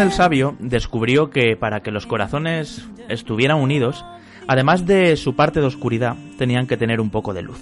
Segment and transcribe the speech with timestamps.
[0.00, 4.02] El Sabio descubrió que para que los corazones estuvieran unidos,
[4.48, 7.60] además de su parte de oscuridad, tenían que tener un poco de luz.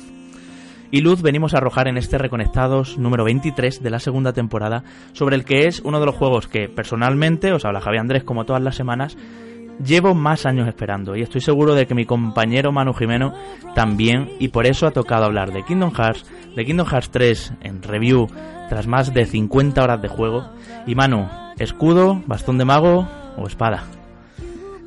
[0.92, 5.34] Y luz venimos a arrojar en este Reconectados número 23 de la segunda temporada, sobre
[5.34, 8.62] el que es uno de los juegos que personalmente, os habla Javier Andrés como todas
[8.62, 9.18] las semanas,
[9.84, 13.34] llevo más años esperando y estoy seguro de que mi compañero Manu Jimeno
[13.74, 17.82] también y por eso ha tocado hablar de Kingdom Hearts, de Kingdom Hearts 3 en
[17.82, 18.28] review
[18.68, 20.48] tras más de 50 horas de juego.
[20.86, 23.84] Y Manu, ¿escudo, bastón de mago o espada?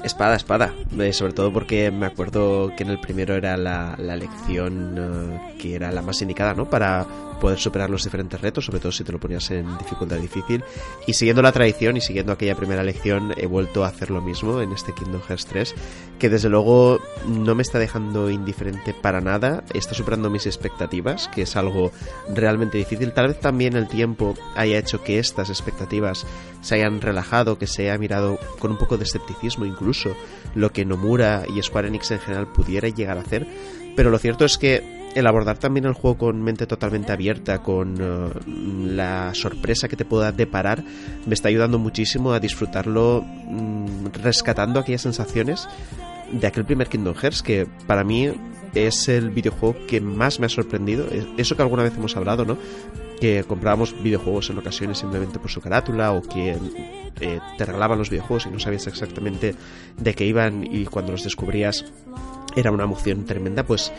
[0.04, 0.74] Espada, espada.
[0.98, 5.56] Eh, sobre todo porque me acuerdo que en el primero era la, la lección eh,
[5.60, 6.70] que era la más indicada, ¿no?
[6.70, 7.06] Para
[7.42, 10.64] poder superar los diferentes retos, sobre todo si te lo ponías en dificultad difícil.
[11.08, 14.62] Y siguiendo la tradición y siguiendo aquella primera lección, he vuelto a hacer lo mismo
[14.62, 15.76] en este Kingdom Hearts 3,
[16.20, 21.42] que desde luego no me está dejando indiferente para nada, está superando mis expectativas, que
[21.42, 21.92] es algo
[22.34, 23.12] realmente difícil.
[23.12, 26.28] Tal vez también el tiempo haya hecho que estas expectativas
[26.62, 30.16] se hayan relajado, que se haya mirado con un poco de escepticismo incluso
[30.54, 33.48] lo que Nomura y Square Enix en general pudiera llegar a hacer.
[33.96, 38.02] Pero lo cierto es que el abordar también el juego con mente totalmente abierta, con
[38.02, 40.84] uh, la sorpresa que te pueda deparar,
[41.26, 45.68] me está ayudando muchísimo a disfrutarlo mm, rescatando aquellas sensaciones
[46.32, 48.32] de aquel primer Kingdom Hearts que para mí
[48.74, 51.08] es el videojuego que más me ha sorprendido.
[51.38, 52.58] Eso que alguna vez hemos hablado, ¿no?
[53.20, 56.58] Que comprábamos videojuegos en ocasiones simplemente por su carátula o que
[57.20, 59.56] eh, te regalaban los videojuegos y no sabías exactamente
[59.98, 61.86] de qué iban y cuando los descubrías
[62.56, 63.92] era una emoción tremenda, pues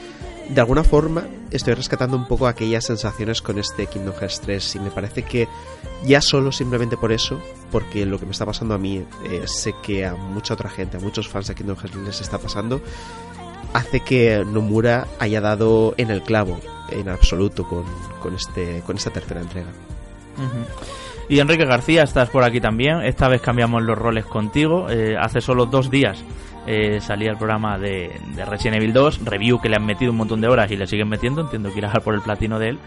[0.48, 4.80] de alguna forma estoy rescatando un poco aquellas sensaciones con este Kingdom Hearts 3 y
[4.80, 5.48] me parece que
[6.04, 9.74] ya solo simplemente por eso, porque lo que me está pasando a mí, eh, sé
[9.82, 12.80] que a mucha otra gente, a muchos fans de Kingdom Hearts les está pasando,
[13.72, 16.58] hace que Nomura haya dado en el clavo
[16.90, 17.84] en absoluto con,
[18.20, 19.70] con, este, con esta tercera entrega.
[21.28, 23.00] Y Enrique García, estás por aquí también.
[23.02, 24.90] Esta vez cambiamos los roles contigo.
[24.90, 26.22] Eh, hace solo dos días
[26.66, 30.18] eh, salía el programa de, de, Resident Evil 2, review que le han metido un
[30.18, 32.78] montón de horas y le siguen metiendo, entiendo que irás por el platino de él,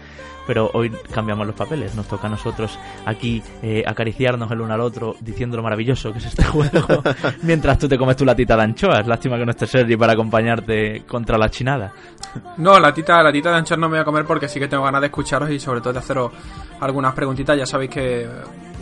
[0.46, 4.80] pero hoy cambiamos los papeles, nos toca a nosotros aquí eh, acariciarnos el uno al
[4.80, 7.02] otro diciendo lo maravilloso que es este juego,
[7.42, 11.02] mientras tú te comes tu latita de anchoas, lástima que no esté Sergi para acompañarte
[11.06, 11.92] contra la chinada.
[12.58, 14.68] No, la tita, la tita de anchoas no me voy a comer porque sí que
[14.68, 16.32] tengo ganas de escucharos y sobre todo de haceros
[16.80, 18.28] algunas preguntitas, ya sabéis que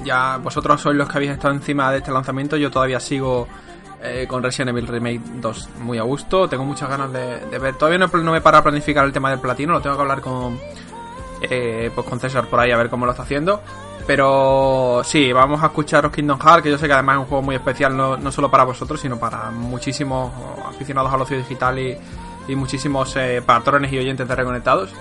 [0.05, 3.49] ya vosotros sois los que habéis estado encima de este lanzamiento, yo todavía sigo
[4.05, 6.49] eh, con Resident Evil Remake 2 muy a gusto.
[6.49, 7.77] Tengo muchas ganas de, de ver.
[7.77, 9.73] Todavía no, no, me para a planificar el tema del platino.
[9.73, 10.59] Lo tengo que hablar con,
[11.41, 13.63] eh, pues con César por ahí a ver cómo lo está haciendo.
[14.07, 17.43] Pero sí, vamos a escucharos Kingdom Hearts, que yo sé que además es un juego
[17.43, 20.31] muy especial, no, no solo para vosotros, sino para muchísimos
[20.69, 21.97] aficionados al ocio digital y,
[22.47, 24.93] y muchísimos eh, patrones y oyentes de Reconectados.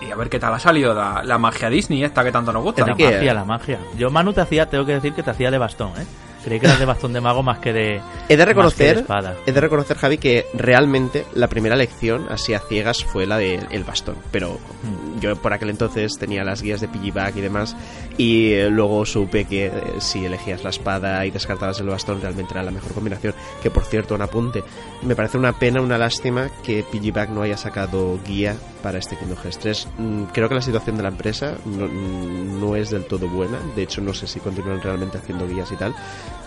[0.00, 2.64] Y a ver qué tal ha salido la, la magia Disney esta que tanto nos
[2.64, 2.84] gusta.
[2.84, 3.78] La magia, la magia.
[3.96, 6.06] Yo, Manu, te hacía, tengo que decir que te hacía de bastón, ¿eh?
[6.44, 8.00] Creí que eras de bastón de mago más que de.
[8.28, 9.36] He de reconocer, de espada.
[9.46, 13.68] he de reconocer, Javi, que realmente la primera lección, así a ciegas, fue la del
[13.68, 14.16] de bastón.
[14.30, 15.20] Pero mm.
[15.20, 17.76] yo por aquel entonces tenía las guías de piggyback y demás.
[18.16, 22.62] Y luego supe que eh, si elegías la espada y descartabas el bastón, realmente era
[22.62, 23.34] la mejor combinación.
[23.62, 24.62] Que por cierto, un apunte.
[25.02, 29.38] Me parece una pena, una lástima que piggyback no haya sacado guía para este Kingdom
[29.38, 29.88] Hearts 3.
[29.98, 33.58] Mm, creo que la situación de la empresa no, no es del todo buena.
[33.76, 35.94] De hecho, no sé si continúan realmente haciendo guías y tal.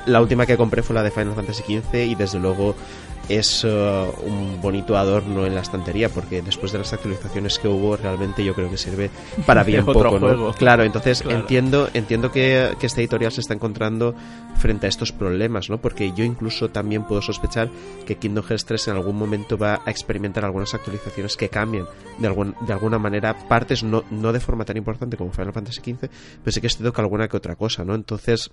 [0.05, 2.75] La última que compré fue la de Final Fantasy XV y desde luego
[3.29, 3.67] es uh,
[4.25, 8.53] un bonito adorno en la estantería porque después de las actualizaciones que hubo realmente yo
[8.53, 9.09] creo que sirve
[9.45, 11.39] para bien Otro poco claro entonces Claro.
[11.39, 14.13] entiendo entiendo que, que esta editorial se está encontrando
[14.57, 17.69] frente a estos problemas no porque yo incluso también puedo sospechar
[18.05, 21.85] que Kingdom Hearts 3 en algún momento va a experimentar algunas actualizaciones que cambien
[22.17, 25.79] de, algún, de alguna manera partes no, no de forma tan importante como Final Fantasy
[25.79, 26.09] XV
[26.43, 28.51] pero sí que es cierto que alguna que otra cosa no entonces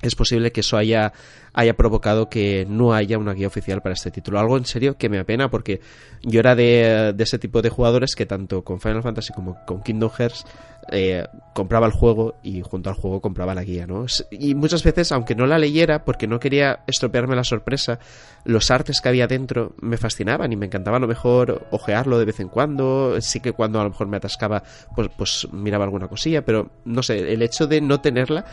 [0.00, 1.12] es posible que eso haya,
[1.52, 4.38] haya provocado que no haya una guía oficial para este título.
[4.38, 5.80] Algo en serio que me apena porque
[6.22, 9.82] yo era de, de ese tipo de jugadores que tanto con Final Fantasy como con
[9.82, 10.44] Kingdom Hearts
[10.90, 14.06] eh, compraba el juego y junto al juego compraba la guía, ¿no?
[14.30, 17.98] Y muchas veces, aunque no la leyera porque no quería estropearme la sorpresa,
[18.44, 22.24] los artes que había dentro me fascinaban y me encantaba a lo mejor ojearlo de
[22.24, 23.20] vez en cuando.
[23.20, 24.62] Sí que cuando a lo mejor me atascaba,
[24.94, 28.44] pues, pues miraba alguna cosilla, pero no sé, el hecho de no tenerla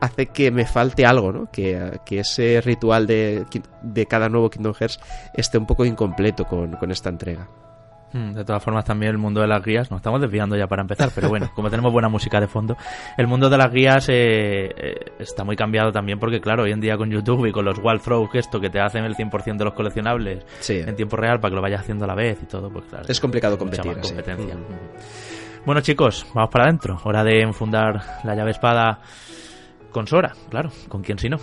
[0.00, 1.50] hace que me falte algo, ¿no?
[1.50, 3.46] Que, que ese ritual de,
[3.82, 5.00] de cada nuevo Kingdom Hearts
[5.34, 7.48] esté un poco incompleto con, con esta entrega.
[8.12, 10.82] Mm, De todas formas, también el mundo de las guías, nos estamos desviando ya para
[10.82, 12.76] empezar, pero bueno, como tenemos buena música de fondo,
[13.16, 16.80] el mundo de las guías eh, eh, está muy cambiado también porque, claro, hoy en
[16.80, 19.64] día con YouTube y con los wallthrows, que esto que te hacen el 100% de
[19.64, 20.78] los coleccionables Sí.
[20.84, 23.04] en tiempo real para que lo vayas haciendo a la vez y todo, pues claro.
[23.08, 23.96] Es complicado mucha competir.
[23.96, 24.14] más sí.
[24.14, 24.54] competencia.
[24.56, 25.64] Mm.
[25.66, 26.98] Bueno, chicos, vamos para adentro.
[27.04, 29.00] Hora de enfundar la llave espada
[29.92, 31.38] con Sora, claro, con quién si no.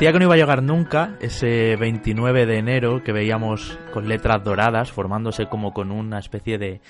[0.00, 4.42] Parecía que no iba a llegar nunca ese 29 de enero que veíamos con letras
[4.42, 6.80] doradas formándose como con una especie de,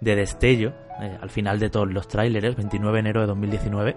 [0.00, 3.96] de destello eh, al final de todos los tráileres, 29 de enero de 2019.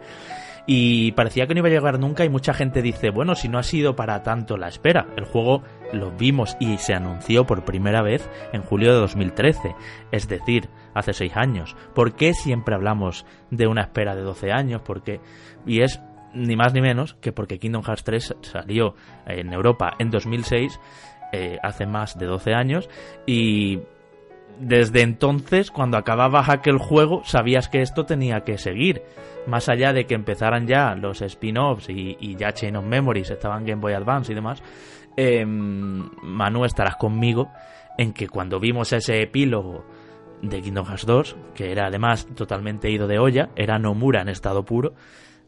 [0.68, 3.58] Y parecía que no iba a llegar nunca y mucha gente dice, bueno, si no
[3.58, 8.04] ha sido para tanto la espera, el juego lo vimos y se anunció por primera
[8.04, 9.76] vez en julio de 2013,
[10.12, 11.76] es decir, hace seis años.
[11.96, 14.84] ¿Por qué siempre hablamos de una espera de 12 años?
[14.86, 15.20] Porque,
[15.66, 16.00] y es
[16.34, 18.96] ni más ni menos que porque Kingdom Hearts 3 salió
[19.26, 20.80] en Europa en 2006,
[21.34, 22.90] eh, hace más de 12 años,
[23.26, 23.80] y
[24.60, 29.02] desde entonces, cuando acababas aquel juego, sabías que esto tenía que seguir.
[29.48, 33.82] Más allá de que empezaran ya los spin-offs y, ya Chain of Memories estaban Game
[33.82, 34.62] Boy Advance y demás,
[35.18, 37.50] eh, Manu estarás conmigo
[37.98, 39.84] en que cuando vimos ese epílogo
[40.42, 44.64] de Kingdom Hearts 2, que era además totalmente ido de olla, era Nomura en estado
[44.64, 44.94] puro,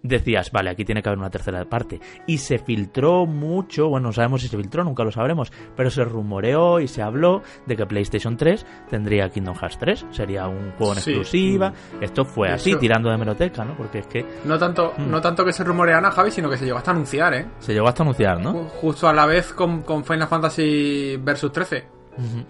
[0.04, 2.00] decías, vale, aquí tiene que haber una tercera parte.
[2.28, 6.04] Y se filtró mucho, bueno, no sabemos si se filtró, nunca lo sabremos, pero se
[6.04, 10.94] rumoreó y se habló de que PlayStation 3 tendría Kingdom Hearts 3, sería un juego
[10.94, 11.10] en Sí.
[11.12, 11.74] exclusiva.
[12.02, 13.76] Esto fue así, tirando de meroteca, ¿no?
[13.76, 15.10] Porque es que No tanto, Mm.
[15.10, 17.46] no tanto que se rumoreara Javi, sino que se llegó hasta anunciar, ¿eh?
[17.60, 18.54] se llegó hasta anunciar, ¿no?
[18.54, 21.88] Ju- Justo a la vez con, con Final Fantasy Versus 13.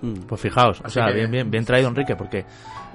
[0.01, 0.13] Mm.
[0.27, 2.45] Pues fijaos, o sea, que- bien, bien, bien traído Enrique, porque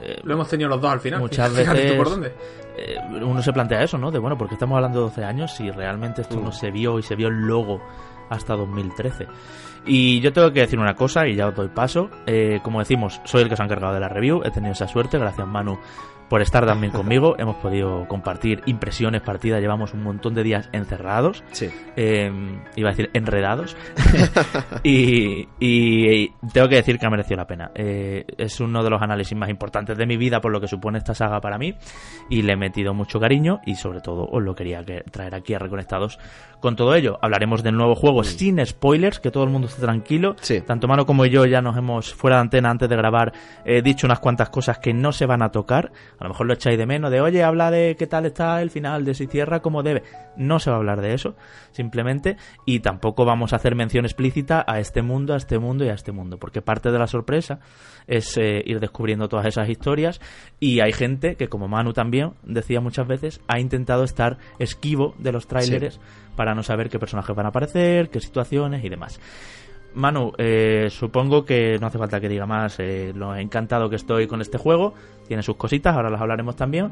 [0.03, 1.21] eh, Lo hemos tenido los dos al final.
[1.21, 2.33] Muchas veces- por dónde.
[2.77, 4.11] eh, uno se plantea eso, ¿no?
[4.11, 6.45] De bueno, porque estamos hablando de 12 años si realmente esto Mm.
[6.45, 7.81] no se vio y se vio el logo
[8.31, 9.27] hasta 2013.
[9.87, 12.11] Y yo tengo que decir una cosa y ya os doy paso.
[12.27, 14.43] Eh, como decimos, soy el que se ha encargado de la review.
[14.45, 15.79] He tenido esa suerte, gracias Manu
[16.29, 17.35] por estar también conmigo.
[17.39, 19.61] Hemos podido compartir impresiones, partidas.
[19.61, 21.43] Llevamos un montón de días encerrados.
[21.53, 21.69] Sí.
[21.97, 22.31] Eh,
[22.77, 23.77] iba a decir enredados.
[24.83, 27.71] y, y tengo que decir que ha merecido la pena.
[27.75, 30.99] Eh, es uno de los análisis más importantes de mi vida por lo que supone
[30.99, 31.75] esta saga para mí.
[32.29, 35.55] Y le he metido mucho cariño y sobre todo os lo quería que- traer aquí
[35.55, 36.19] a Reconectados
[36.61, 37.19] con todo ello.
[37.23, 40.37] Hablaremos del nuevo juego sin spoilers, que todo el mundo esté tranquilo.
[40.41, 40.61] Sí.
[40.61, 43.33] Tanto Mano como yo ya nos hemos, fuera de antena antes de grabar,
[43.65, 45.93] eh, dicho unas cuantas cosas que no se van a tocar.
[46.19, 48.71] A lo mejor lo echáis de menos, de oye, habla de qué tal está el
[48.71, 50.03] final, de si cierra como debe.
[50.37, 51.35] No se va a hablar de eso,
[51.73, 52.37] simplemente.
[52.65, 55.95] Y tampoco vamos a hacer mención explícita a este mundo, a este mundo y a
[55.95, 56.39] este mundo.
[56.39, 57.61] Porque parte de la sorpresa
[58.07, 60.21] es eh, ir descubriendo todas esas historias.
[60.61, 65.33] Y hay gente que, como Manu también decía muchas veces, ha intentado estar esquivo de
[65.33, 66.01] los tráileres
[66.39, 69.21] para no saber qué personajes van a aparecer, qué situaciones y demás.
[69.95, 72.79] Manu, eh, supongo que no hace falta que diga más.
[72.79, 74.95] eh, lo encantado que estoy con este juego.
[75.27, 76.91] Tiene sus cositas, ahora las hablaremos también.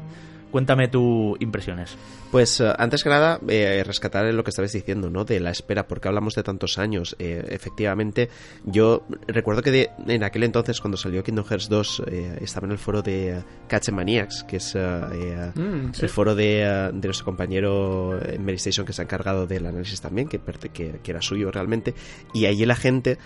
[0.51, 1.97] Cuéntame tus impresiones.
[2.31, 5.23] Pues eh, antes que nada, eh, rescatar lo que estabais diciendo, ¿no?
[5.25, 7.15] De la espera, porque hablamos de tantos años.
[7.19, 8.29] Eh, efectivamente,
[8.65, 12.71] yo recuerdo que de- en aquel entonces, cuando salió Kingdom Hearts 2, eh, estaba en
[12.71, 16.01] el foro de eh, Catch Maniacs, que es Mm, sí.
[16.03, 20.27] el foro de, de nuestro compañero en Medistation que se ha encargado del análisis también,
[20.27, 20.39] que,
[20.73, 21.93] que, que era suyo realmente.
[22.33, 23.17] Y allí la gente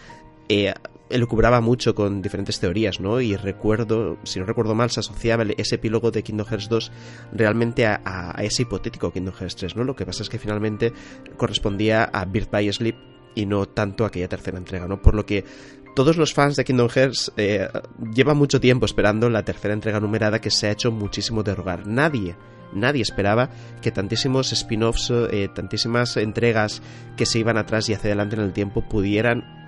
[0.52, 0.74] eh,
[1.62, 3.22] mucho con diferentes teorías, ¿no?
[3.22, 6.92] Y recuerdo, si no recuerdo mal, se asociaba ese epílogo de Kingdom Hearts 2
[7.34, 9.84] realmente a, ese hipotético Kingdom Hearts 3, ¿no?
[9.84, 10.92] Lo que pasa es que finalmente
[11.38, 12.96] correspondía a Birth by Sleep
[13.34, 15.02] y no tanto a aquella tercera entrega, ¿no?
[15.02, 15.46] Por lo que
[15.96, 17.68] todos los fans de Kingdom Hearts eh,
[18.14, 21.88] llevan mucho tiempo esperando la tercera entrega numerada que se ha hecho muchísimo de rogar.
[21.88, 22.36] Nadie,
[22.74, 23.50] nadie esperaba
[23.82, 26.82] que tantísimos spin-offs, eh, tantísimas entregas
[27.16, 29.61] que se iban atrás y hacia adelante en el tiempo pudieran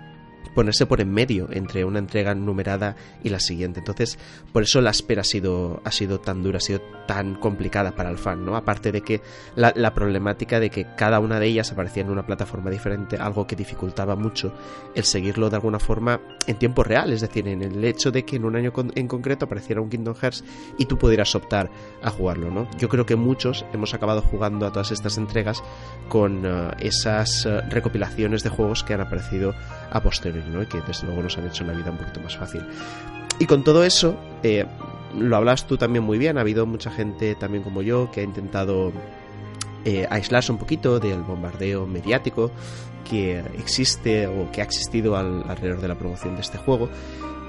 [0.54, 3.80] ponerse por en medio entre una entrega numerada y la siguiente.
[3.80, 4.18] Entonces,
[4.52, 8.10] por eso la espera ha sido, ha sido tan dura, ha sido tan complicada para
[8.10, 8.56] el fan, ¿no?
[8.56, 9.22] Aparte de que
[9.56, 13.56] la, problemática de que cada una de ellas aparecía en una plataforma diferente, algo que
[13.56, 14.54] dificultaba mucho
[14.96, 18.38] el seguirlo de alguna forma en tiempo real, es decir, en el hecho de que
[18.38, 20.44] en un año en concreto apareciera un Kingdom Hearts
[20.78, 21.70] y tú pudieras optar
[22.02, 22.68] a jugarlo, ¿no?
[22.78, 25.64] Yo creo que muchos hemos acabado jugando a todas estas entregas
[26.10, 29.54] con eh, esas eh, recopilaciones de juegos que han aparecido
[29.94, 32.64] a posteriori y que desde luego nos han hecho la vida un poquito más fácil.
[33.40, 34.66] Y con todo eso, eh,
[35.18, 38.24] lo hablas tú también muy bien, ha habido mucha gente también como yo que ha
[38.24, 38.92] intentado
[39.86, 42.52] eh, aislarse un poquito del bombardeo mediático
[43.10, 46.90] que existe o que ha existido alrededor de la promoción de este juego.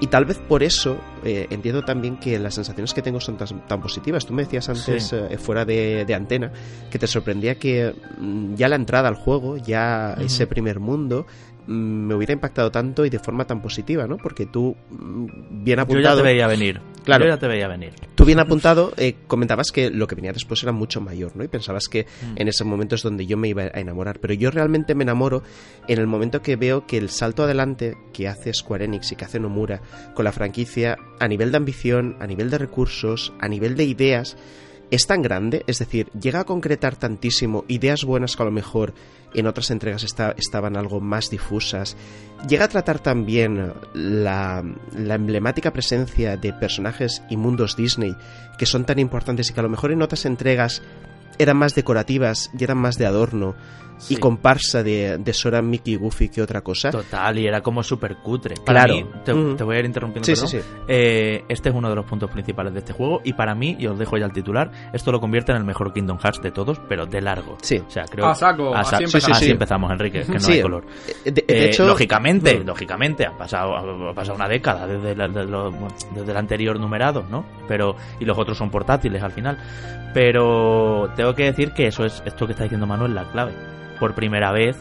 [0.01, 3.81] Y tal vez por eso eh, entiendo también que las sensaciones que tengo son tan,
[3.81, 4.25] positivas.
[4.25, 6.51] Tú me decías antes, fuera de, antena,
[6.91, 11.25] que te sorprendía que mm, ya la entrada al juego, ya ese primer mundo,
[11.67, 14.17] me hubiera impactado tanto y de forma tan positiva, ¿no?
[14.17, 16.03] Porque tú, mm, bien apuntado...
[16.03, 16.81] Yo ya te veía venir.
[17.03, 17.25] Claro.
[17.25, 17.93] Yo ya te veía venir.
[18.15, 21.43] Tú bien apuntado, eh, comentabas que lo que venía después era mucho mayor, ¿no?
[21.43, 22.41] Y pensabas que mm.
[22.41, 24.19] en ese momento es donde yo me iba a enamorar.
[24.19, 25.43] Pero yo realmente me enamoro
[25.87, 29.25] en el momento que veo que el salto adelante que hace Square Enix y que
[29.25, 29.81] hace Nomura
[30.13, 34.37] con la franquicia, a nivel de ambición, a nivel de recursos, a nivel de ideas,
[34.91, 38.93] es tan grande, es decir, llega a concretar tantísimo ideas buenas que a lo mejor
[39.33, 40.05] en otras entregas
[40.37, 41.97] estaban algo más difusas.
[42.47, 44.63] Llega a tratar también la,
[44.93, 48.15] la, emblemática presencia de personajes y mundos Disney
[48.57, 50.81] que son tan importantes y que a lo mejor en otras entregas
[51.37, 53.55] eran más decorativas y eran más de adorno
[54.09, 56.91] y comparsa de, de, Sora, Mickey y Goofy que otra cosa.
[56.91, 58.55] Total, y era como súper cutre.
[58.65, 58.95] claro.
[58.95, 59.55] Mm.
[59.55, 60.31] te, voy a ir interrumpiendo.
[60.87, 63.87] Eh, este es uno de los puntos principales de este juego y para mí, y
[63.87, 66.79] os dejo ya el titular, esto lo convierte en el mejor Kingdom Hearts de todos,
[66.87, 67.57] pero de largo.
[67.61, 67.81] Sí.
[67.85, 68.27] O sea, creo...
[68.27, 69.37] A saco, así, empezamos.
[69.37, 70.85] así empezamos, Enrique, que no hay color.
[71.23, 71.85] Eh, de, eh, hecho...
[71.85, 72.65] Lógicamente, mm.
[72.65, 77.45] lógicamente, ha pasado, ha pasado una década desde, desde el anterior numerado, ¿no?
[77.67, 79.57] Pero, y los otros son portátiles al final.
[80.15, 83.51] Pero tengo que decir que eso es esto que está diciendo Manuel, la clave.
[83.99, 84.77] Por primera vez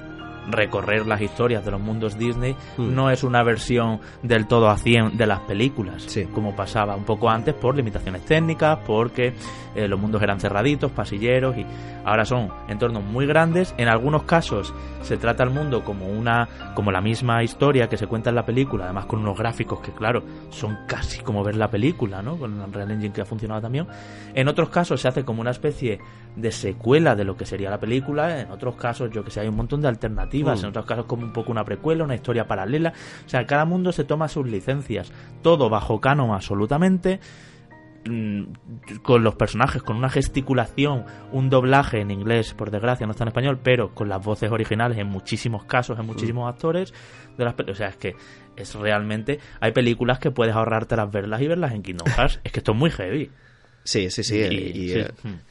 [0.51, 2.95] recorrer las historias de los mundos Disney hmm.
[2.95, 7.31] no es una versión del todo a 100 de las películas, como pasaba un poco
[7.31, 9.35] antes por limitaciones técnicas, porque
[9.75, 11.67] eh, los mundos eran cerraditos, pasilleros y
[12.05, 13.75] ahora son entornos muy grandes.
[13.77, 14.73] En algunos casos
[15.03, 18.45] se trata el mundo como una como la misma historia que se cuenta en la
[18.45, 22.37] película, además con unos gráficos que claro, son casi como ver la película, ¿no?
[22.37, 23.87] Con el Unreal Engine que ha funcionado también.
[24.35, 25.99] En otros casos se hace como una especie
[26.37, 29.49] de secuela de lo que sería la película, en otros casos yo que sé, hay
[29.49, 30.59] un montón de alternativas, mm.
[30.59, 32.93] en otros casos como un poco una precuela, una historia paralela,
[33.25, 35.13] o sea, cada mundo se toma sus licencias,
[35.43, 37.21] todo bajo canon absolutamente
[38.09, 38.43] mm,
[39.03, 43.29] con los personajes, con una gesticulación, un doblaje en inglés, por desgracia no está en
[43.29, 46.49] español, pero con las voces originales en muchísimos casos, en muchísimos mm.
[46.49, 46.95] actores
[47.37, 48.17] de las o sea, es que
[48.57, 52.53] es realmente hay películas que puedes ahorrarte las verlas y verlas en Kingdom Hearts, es
[52.53, 53.31] que esto es muy heavy.
[53.85, 54.41] Sí, sí, sí.
[54.41, 55.09] Eh,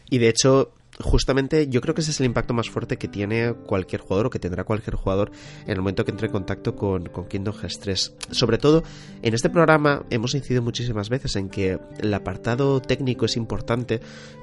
[0.09, 3.53] y, de hecho, justamente yo creo que ese es el impacto más fuerte que tiene
[3.53, 5.31] cualquier jugador o que tendrá cualquier jugador
[5.65, 8.13] en el momento que entre en contacto con, con Kingdom Hearts 3.
[8.31, 8.83] Sobre todo,
[9.21, 14.01] en este programa hemos incidido muchísimas veces en que el apartado técnico es importante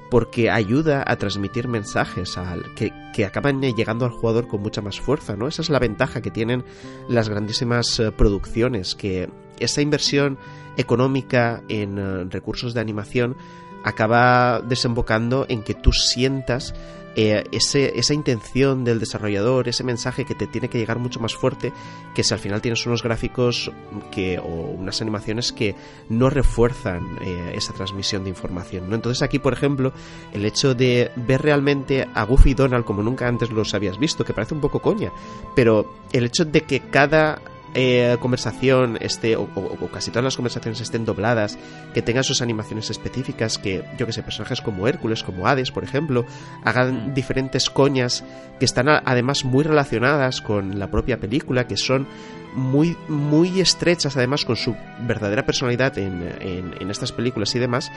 [0.09, 4.99] porque ayuda a transmitir mensajes al, que, que acaban llegando al jugador con mucha más
[4.99, 5.47] fuerza, ¿no?
[5.47, 6.65] Esa es la ventaja que tienen
[7.07, 9.29] las grandísimas eh, producciones, que
[9.59, 10.37] esa inversión
[10.75, 13.37] económica en eh, recursos de animación
[13.83, 16.73] acaba desembocando en que tú sientas
[17.15, 21.35] eh, ese, esa intención del desarrollador, ese mensaje que te tiene que llegar mucho más
[21.35, 21.73] fuerte,
[22.15, 23.69] que si al final tienes unos gráficos
[24.11, 25.75] que, o unas animaciones que
[26.07, 28.89] no refuerzan eh, esa transmisión de información.
[28.89, 28.95] ¿no?
[28.95, 29.91] Entonces aquí, por ejemplo,
[30.31, 34.23] el hecho de ver realmente a Goofy y Donald como nunca antes los habías visto,
[34.23, 35.11] que parece un poco coña,
[35.53, 37.41] pero el hecho de que cada
[37.73, 39.47] eh, conversación esté, o,
[39.93, 41.57] casi todas las conversaciones estén dobladas,
[41.93, 45.83] que tengan sus animaciones específicas, que yo que sé, personajes como Hércules, como Hades, por
[45.83, 46.25] ejemplo,
[46.63, 47.13] hagan mm.
[47.13, 48.23] diferentes coñas
[48.59, 52.07] que están además muy relacionadas con la propia película, que son
[52.53, 57.91] muy, muy estrechas además con su verdadera personalidad en, en, estas películas y demás,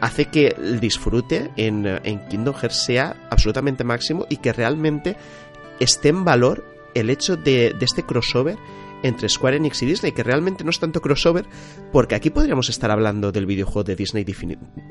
[0.00, 5.16] hace que el disfrute en, en Kingdom Hearts sea absolutamente máximo y que realmente
[5.80, 8.56] esté en valor el hecho de, de este crossover
[9.02, 11.46] entre Square Enix y Disney, que realmente no es tanto crossover,
[11.92, 14.24] porque aquí podríamos estar hablando del videojuego de Disney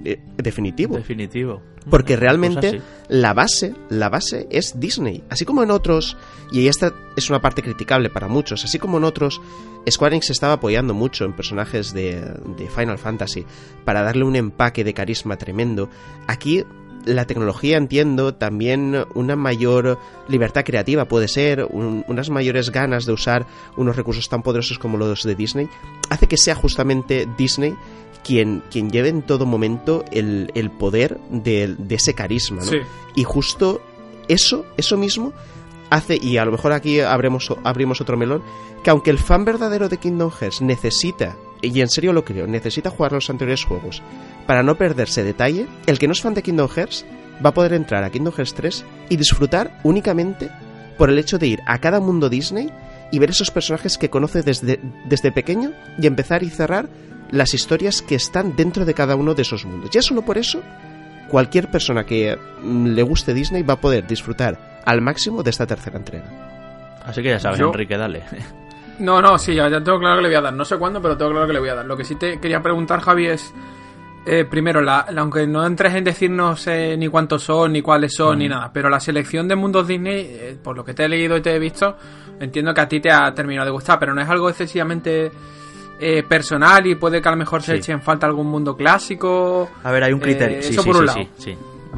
[0.03, 0.95] eh, definitivo.
[0.95, 1.61] Definitivo.
[1.89, 5.23] Porque realmente la base, la base es Disney.
[5.29, 6.17] Así como en otros,
[6.51, 9.41] y esta es una parte criticable para muchos, así como en otros,
[9.89, 12.19] Square Enix estaba apoyando mucho en personajes de,
[12.57, 13.45] de Final Fantasy
[13.85, 15.89] para darle un empaque de carisma tremendo.
[16.27, 16.65] Aquí
[17.07, 19.97] la tecnología, entiendo, también una mayor
[20.27, 23.45] libertad creativa puede ser, unas mayores ganas de usar
[23.75, 25.69] unos recursos tan poderosos como los de Disney,
[26.09, 27.73] hace que sea justamente Disney
[28.23, 32.71] quien, quien lleve en todo momento el, poder de, ese carisma, ¿no?
[33.15, 33.81] Y justo
[34.27, 35.33] eso, eso mismo
[35.89, 38.43] hace, y a lo mejor aquí abrimos otro melón,
[38.83, 42.89] que aunque el fan verdadero de Kingdom Hearts necesita y en serio lo creo, necesita
[42.89, 44.01] jugar los anteriores juegos
[44.47, 47.05] para no perderse detalle, el que no es fan de Kingdom Hearts
[47.45, 50.49] va a poder entrar a Kingdom Hearts 3 y disfrutar únicamente
[50.97, 52.71] por el hecho de ir a cada mundo Disney
[53.11, 56.89] y ver esos personajes que conoce desde, desde pequeño y empezar y cerrar
[57.29, 59.91] las historias que están dentro de cada uno de esos mundos.
[59.91, 60.61] Ya solo por eso,
[61.27, 65.67] cualquier persona que mm, le guste Disney va a poder disfrutar al máximo de esta
[65.67, 66.25] tercera entrega.
[67.05, 68.23] Así que ya sabes, Enrique, dale.
[68.99, 70.53] No, no, sí, ya, tengo claro que le voy a dar.
[70.53, 71.85] No sé cuándo, pero tengo claro que le voy a dar.
[71.85, 73.53] Lo que sí te quería preguntar, Javi, es.
[74.29, 78.39] Eh, primero, la, aunque no entres en decirnos eh, ni cuántos son, ni cuáles son,
[78.39, 81.37] ni nada, pero la selección de mundos Disney, eh, por lo que te he leído
[81.37, 81.95] y te he visto,
[82.37, 85.31] entiendo que a ti te ha terminado de gustar, pero no es algo excesivamente
[86.27, 89.69] personal y puede que a lo mejor se eche en falta algún mundo clásico.
[89.81, 90.61] A ver, hay un criterio.
[90.61, 91.19] sí, eso por un lado.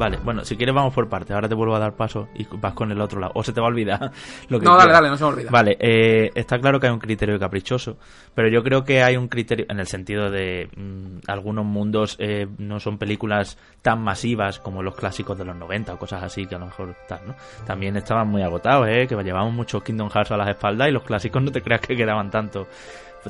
[0.00, 1.34] Vale, bueno, si quieres vamos por parte.
[1.34, 3.32] Ahora te vuelvo a dar paso y vas con el otro lado.
[3.34, 4.10] O se te va a olvidar
[4.48, 5.50] lo que No, dale, dale, no se me olvida.
[5.50, 7.98] Vale, eh, está claro que hay un criterio caprichoso,
[8.34, 12.46] pero yo creo que hay un criterio en el sentido de mm, algunos mundos eh,
[12.56, 16.54] no son películas tan masivas como los clásicos de los 90 o cosas así que
[16.54, 17.34] a lo mejor están, ¿no?
[17.66, 19.06] También estaban muy agotados, ¿eh?
[19.06, 21.94] Que llevamos muchos Kingdom Hearts a las espaldas y los clásicos no te creas que
[21.94, 22.68] quedaban tanto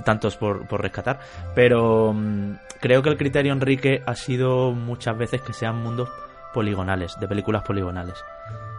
[0.05, 1.19] tantos por, por rescatar.
[1.53, 6.09] Pero mm, creo que el criterio, Enrique, ha sido muchas veces que sean mundos
[6.52, 8.25] poligonales, de películas poligonales.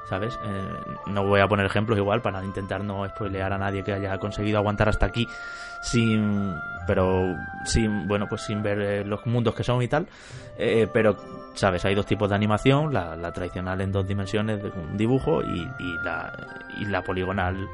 [0.10, 0.38] ¿Sabes?
[0.44, 4.18] Eh, no voy a poner ejemplos igual para intentar no spoilear a nadie que haya
[4.18, 5.26] conseguido aguantar hasta aquí
[5.82, 6.54] sin
[6.86, 10.08] pero sin bueno pues sin ver eh, los mundos que son y tal
[10.58, 11.16] eh, pero
[11.54, 15.66] sabes hay dos tipos de animación la, tradicional en dos dimensiones de un dibujo y,
[16.04, 16.32] la
[16.78, 17.70] y la poligonal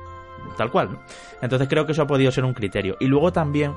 [0.58, 0.89] tal cual
[1.42, 3.74] entonces creo que eso ha podido ser un criterio y luego también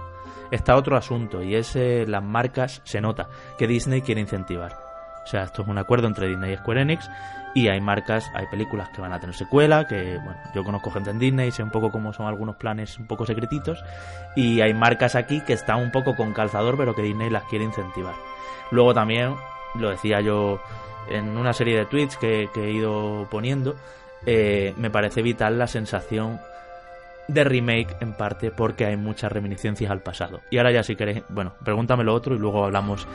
[0.51, 4.90] está otro asunto y es las marcas se nota que Disney quiere incentivar
[5.31, 7.11] sea, esto es un acuerdo entre Disney y Square Enix
[7.55, 11.11] y hay marcas, hay películas que van a tener secuela, que bueno, yo conozco gente
[11.11, 13.83] en Disney, sé un poco cómo son algunos planes un poco secretitos
[14.37, 17.65] y hay marcas aquí que están un poco con calzador pero que Disney las quiere
[17.65, 18.15] incentivar.
[18.71, 19.35] Luego también,
[19.75, 20.61] lo decía yo
[21.09, 23.77] en una serie de tweets que, he ido poniendo,
[24.27, 26.41] eh, me parece vital la sensación
[27.33, 30.41] de remake en parte porque hay muchas reminiscencias al pasado.
[30.51, 33.07] Y ahora ya si queréis, bueno, pregúntame lo otro y luego hablamos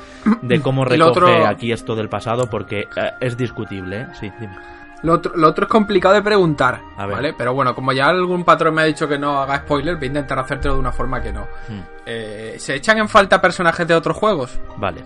[0.41, 4.07] de cómo recoge aquí esto del pasado porque eh, es discutible, ¿eh?
[4.19, 4.55] Sí, dime.
[5.03, 7.33] Lo otro, lo otro es complicado de preguntar, ¿vale?
[7.37, 10.07] Pero bueno, como ya algún patrón me ha dicho que no haga spoiler, voy a
[10.07, 11.41] intentar hacértelo de una forma que no.
[11.67, 11.81] Hmm.
[12.05, 14.59] Eh, ¿Se echan en falta personajes de otros juegos?
[14.77, 15.03] Vale.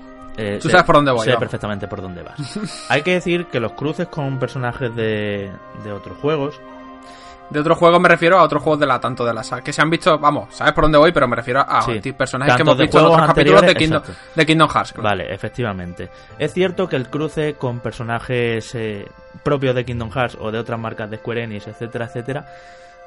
[0.62, 1.26] Tú sabes por dónde voy.
[1.26, 2.86] Sé perfectamente por dónde vas.
[2.90, 5.52] Hay que decir que los cruces con personajes de,
[5.84, 6.62] de otros juegos
[7.50, 9.64] de otros juegos me refiero a otros juegos de la tanto de la saga.
[9.64, 11.86] Que se han visto, vamos, sabes por dónde voy, pero me refiero a
[12.18, 14.04] personajes que hemos visto en otros capítulos de Kingdom,
[14.36, 14.94] de Kingdom Hearts.
[14.98, 16.10] Vale, efectivamente.
[16.38, 19.06] Es cierto que el cruce con personajes eh,
[19.44, 22.46] propios de Kingdom Hearts o de otras marcas de Square Enix, etcétera, etcétera,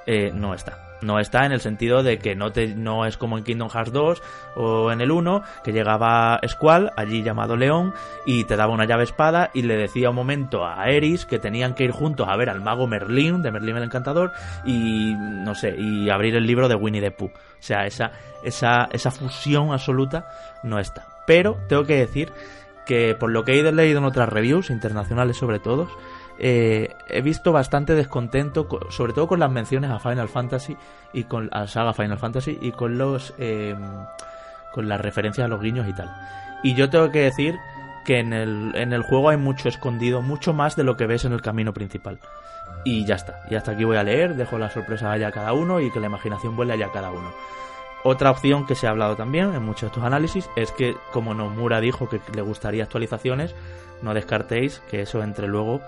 [0.06, 0.78] eh, no está.
[1.02, 3.92] No está en el sentido de que no, te, no es como en Kingdom Hearts
[3.92, 4.22] 2
[4.54, 7.92] o en el 1, que llegaba Squall, allí llamado León,
[8.24, 11.74] y te daba una llave espada y le decía un momento a Eris que tenían
[11.74, 14.30] que ir juntos a ver al mago Merlín, de Merlín el Encantador,
[14.64, 17.32] y no sé, y abrir el libro de Winnie the Pooh.
[17.32, 18.12] O sea, esa,
[18.44, 20.28] esa, esa fusión absoluta
[20.62, 21.06] no está.
[21.26, 22.32] Pero tengo que decir
[22.86, 25.88] que por lo que he leído en otras reviews, internacionales sobre todo,
[26.38, 30.76] eh, he visto bastante descontento, sobre todo con las menciones a Final Fantasy
[31.12, 33.80] y con la saga Final Fantasy y con los em,
[34.72, 36.10] con las referencias a los guiños y tal.
[36.62, 37.58] Y yo tengo que decir
[38.04, 41.24] que en el, en el juego hay mucho escondido, mucho más de lo que ves
[41.24, 42.18] en el camino principal.
[42.84, 43.42] Y ya está.
[43.50, 46.00] Y hasta aquí voy a leer, dejo la sorpresa allá a cada uno y que
[46.00, 47.32] la imaginación vuele allá a cada uno.
[48.04, 51.34] Otra opción que se ha hablado también en muchos de estos análisis es que, como
[51.34, 53.54] Nomura dijo que le gustaría actualizaciones,
[54.02, 55.80] no descartéis que eso entre luego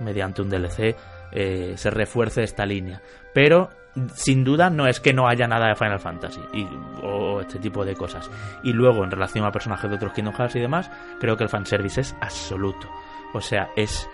[0.00, 0.96] mediante un DLC
[1.32, 3.02] eh, se refuerce esta línea.
[3.32, 3.70] Pero
[4.14, 6.66] sin duda no es que no haya nada de Final Fantasy y,
[7.02, 8.30] o este tipo de cosas.
[8.62, 11.50] Y luego, en relación a personajes de otros Kingdom Hearts y demás, creo que el
[11.50, 12.88] fanservice es absoluto.
[13.34, 14.08] O sea, es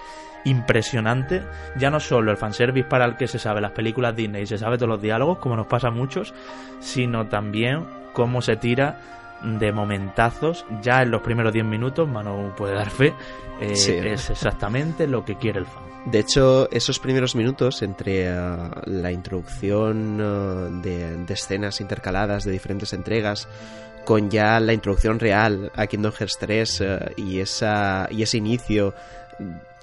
[0.44, 1.42] impresionante.
[1.76, 4.58] Ya no solo el fanservice para el que se sabe las películas Disney y se
[4.58, 6.34] sabe todos los diálogos, como nos pasa a muchos,
[6.80, 9.00] sino también cómo se tira
[9.44, 13.14] de momentazos ya en los primeros 10 minutos, Manu puede dar fe,
[13.60, 15.84] eh, es exactamente lo que quiere el fan.
[16.06, 22.92] De hecho, esos primeros minutos entre eh, la introducción eh, de, escenas intercaladas de diferentes
[22.92, 23.48] entregas
[24.04, 26.82] con ya la introducción real a Kingdom Hearts 3
[27.16, 28.92] y, esa, y ese inicio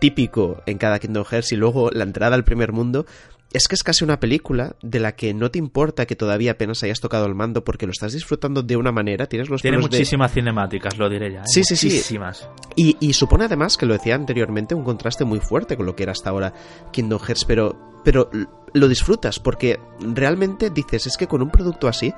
[0.01, 3.05] típico en cada Kingdom Hearts y luego la entrada al primer mundo,
[3.53, 6.81] es que es casi una película de la que no te importa que todavía apenas
[6.83, 9.27] hayas tocado el mando porque lo estás disfrutando de una manera.
[9.27, 11.41] Tienes los Tiene muchísimas cinemáticas, lo diré ya.
[11.41, 11.45] ¿eh?
[11.45, 12.49] Sí, sí, sí, muchísimas.
[12.75, 16.03] Y, y, supone además, que lo decía anteriormente, un contraste muy fuerte con lo que
[16.03, 16.53] era hasta ahora
[16.91, 18.31] Kingdom Hearts, pero, pero
[18.73, 22.13] lo disfrutas porque realmente dices, es que con un producto así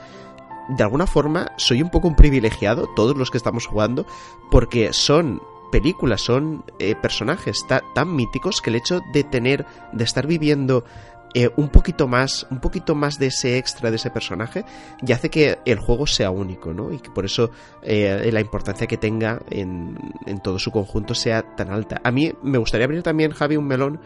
[0.69, 4.05] de alguna forma soy un poco un privilegiado, todos los que estamos jugando,
[4.49, 5.41] porque son
[5.73, 10.85] películas, son eh, personajes tan míticos que el hecho de tener, de estar viviendo
[11.33, 14.65] eh, un poquito más, un poquito más de ese extra de ese personaje,
[15.01, 16.93] y hace que el juego sea único, ¿no?
[16.93, 17.49] Y que por eso
[17.81, 21.99] eh, la importancia que tenga en, en todo su conjunto sea tan alta.
[22.03, 23.99] A mí me gustaría abrir también, Javi, un melón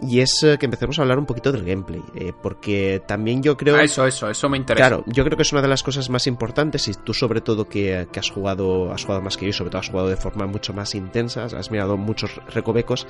[0.00, 3.56] y es eh, que empecemos a hablar un poquito del gameplay, eh, porque también yo
[3.56, 3.76] creo...
[3.76, 4.88] Ah, eso, eso, eso me interesa.
[4.88, 7.68] Claro, yo creo que es una de las cosas más importantes y tú sobre todo
[7.68, 10.46] que, has jugado has jugado más que yo y sobre todo has jugado de forma
[10.46, 13.06] mucho más intensa, has mirado muchos recovecos,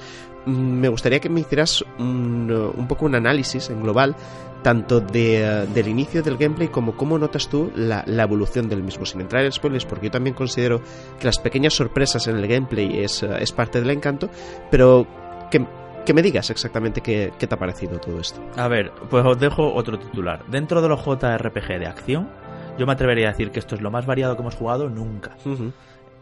[0.47, 4.17] mm, me gustaría que me hicieras un, poco un análisis en global
[4.63, 9.07] tanto de, del inicio del gameplay como cómo notas tú la, la, evolución del mismo,
[9.07, 10.81] sin entrar en spoilers, porque yo también considero
[11.21, 14.29] que las pequeñas sorpresas en el gameplay es, es parte del encanto,
[14.69, 15.07] pero
[15.49, 15.65] que
[16.09, 18.43] que me digas exactamente qué, te ha parecido todo esto.
[18.57, 20.43] A ver, pues os dejo otro titular.
[20.47, 22.31] Dentro de los JRPG de acción,
[22.79, 25.37] yo me atrevería a decir que esto es lo más variado que hemos jugado nunca.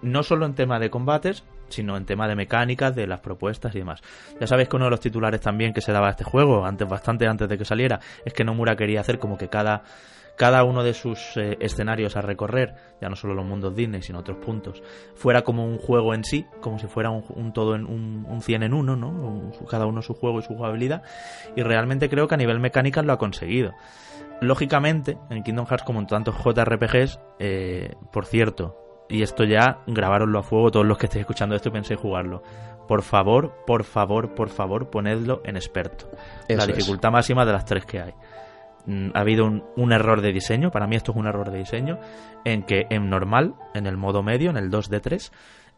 [0.03, 3.79] No solo en tema de combates, sino en tema de mecánicas, de las propuestas y
[3.79, 4.03] demás.
[4.41, 6.89] Ya sabéis que uno de los titulares también que se daba a este juego, antes
[6.89, 9.85] bastante antes de que saliera, es que Nomura quería hacer como que cada
[10.37, 14.21] cada uno de sus eh, escenarios a recorrer, ya no solo los mundos Disney, sino
[14.21, 14.83] otros puntos,
[15.15, 18.63] fuera como un juego en sí, como si fuera un, todo en un, un, 100
[18.63, 19.51] en uno, ¿no?
[19.69, 21.03] cada uno su juego y su jugabilidad,
[21.57, 23.73] y realmente creo que a nivel mecánica lo ha conseguido.
[24.41, 28.77] Lógicamente, en Kingdom Hearts, como en tantos JRPGs, eh, por cierto,
[29.09, 32.43] y esto ya grabaronlo a fuego todos los que estéis escuchando esto y penséis jugarlo.
[32.87, 36.09] Por favor, por favor, por favor, ponedlo en experto.
[36.49, 38.15] la dificultad máxima de las tres que hay.
[38.87, 41.99] Mm, ha habido un, error de diseño, para mí esto es un error de diseño,
[42.45, 45.31] en que en normal, en el modo medio, en el 2D3,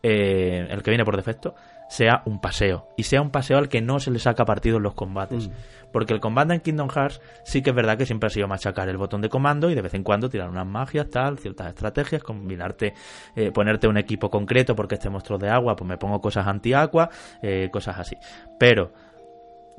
[0.02, 1.54] eh, el que viene por defecto,
[1.88, 2.88] sea un paseo.
[2.96, 5.48] Y sea un paseo al que no se le saca partido en los combates.
[5.48, 5.52] Mm.
[5.90, 8.90] Porque el combate en Kingdom Hearts sí que es verdad que siempre ha sido machacar
[8.90, 12.22] el botón de comando y de vez en cuando tirar unas magias, tal, ciertas estrategias,
[12.22, 12.92] combinarte,
[13.34, 17.08] eh, ponerte un equipo concreto porque este monstruo de agua, pues me pongo cosas anti-agua,
[17.40, 18.16] eh, cosas así.
[18.58, 18.92] Pero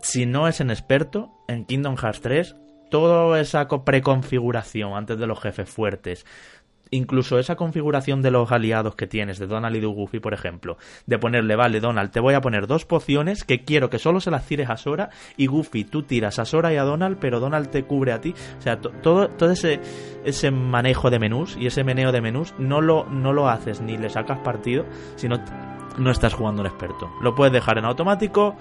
[0.02, 2.56] si no es en experto, en Kingdom Hearts 3
[2.90, 6.26] toda esa preconfiguración antes de los jefes fuertes,
[6.92, 10.78] incluso esa configuración de los aliados que tienes, de Donald y de Goofy, por ejemplo,
[11.06, 14.32] de ponerle, vale, Donald, te voy a poner dos pociones que quiero que solo se
[14.32, 17.70] las tires a Sora y Goofy, tú tiras a Sora y a Donald, pero Donald
[17.70, 18.34] te cubre a ti.
[18.58, 19.80] O sea, todo, todo ese,
[20.26, 23.98] ese manejo de menús y ese meneo de menús no lo, no lo haces ni
[23.98, 25.38] le sacas partido, sino
[25.98, 27.12] no estás jugando un experto.
[27.22, 28.56] Lo puedes dejar en automático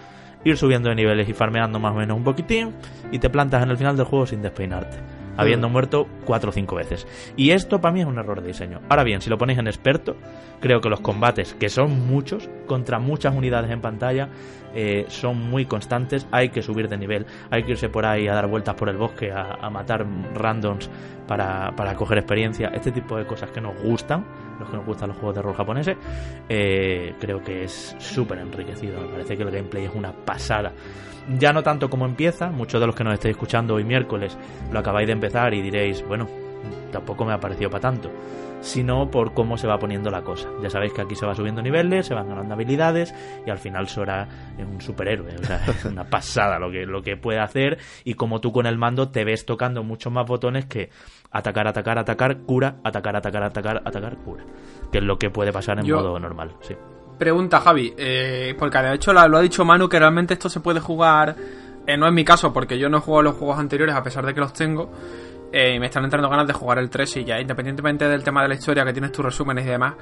[0.44, 2.74] ir subiendo de niveles y farmeando más o menos un poquitín
[3.10, 4.98] y te plantas en el final del juego sin despeinarte,
[5.36, 5.72] habiendo mm.
[5.72, 7.06] muerto cuatro o cinco veces.
[7.36, 8.80] Y esto para mí es un error de diseño.
[8.88, 10.16] Ahora bien, si lo ponéis en experto,
[10.60, 14.28] creo que los combates, que son muchos, contra muchas unidades en pantalla,
[14.74, 18.34] eh, son muy constantes, hay que subir de nivel, hay que irse por ahí a
[18.34, 20.90] dar vueltas por el bosque, a, matar randoms
[21.26, 24.24] para, para coger experiencia, este tipo de cosas que nos gustan
[24.58, 25.96] los que nos gustan los juegos de rol japoneses,
[26.48, 29.00] eh, creo que es súper enriquecido.
[29.00, 30.72] Me parece que el gameplay es una pasada.
[31.38, 34.36] Ya no tanto como empieza, muchos de los que nos estéis escuchando hoy miércoles
[34.72, 36.26] lo acabáis de empezar y diréis, bueno,
[36.90, 38.10] tampoco me ha parecido para tanto
[38.60, 40.48] sino por cómo se va poniendo la cosa.
[40.62, 43.14] Ya sabéis que aquí se va subiendo niveles, se van ganando habilidades
[43.46, 47.02] y al final Sora es un superhéroe, o sea, es una pasada lo que, lo
[47.02, 50.66] que puede hacer y como tú con el mando te ves tocando muchos más botones
[50.66, 50.90] que
[51.30, 54.44] atacar, atacar, atacar, cura, atacar, atacar, atacar, atacar, cura.
[54.90, 56.74] Que es lo que puede pasar en modo normal, sí.
[57.18, 60.78] Pregunta, Javi, eh, porque de hecho lo ha dicho Manu que realmente esto se puede
[60.78, 61.34] jugar,
[61.84, 64.24] eh, no es mi caso porque yo no he jugado los juegos anteriores a pesar
[64.24, 64.88] de que los tengo,
[65.52, 68.42] eh, y me están entrando ganas de jugar el 3 y ya, independientemente del tema
[68.42, 69.94] de la historia que tienes tus resúmenes y demás.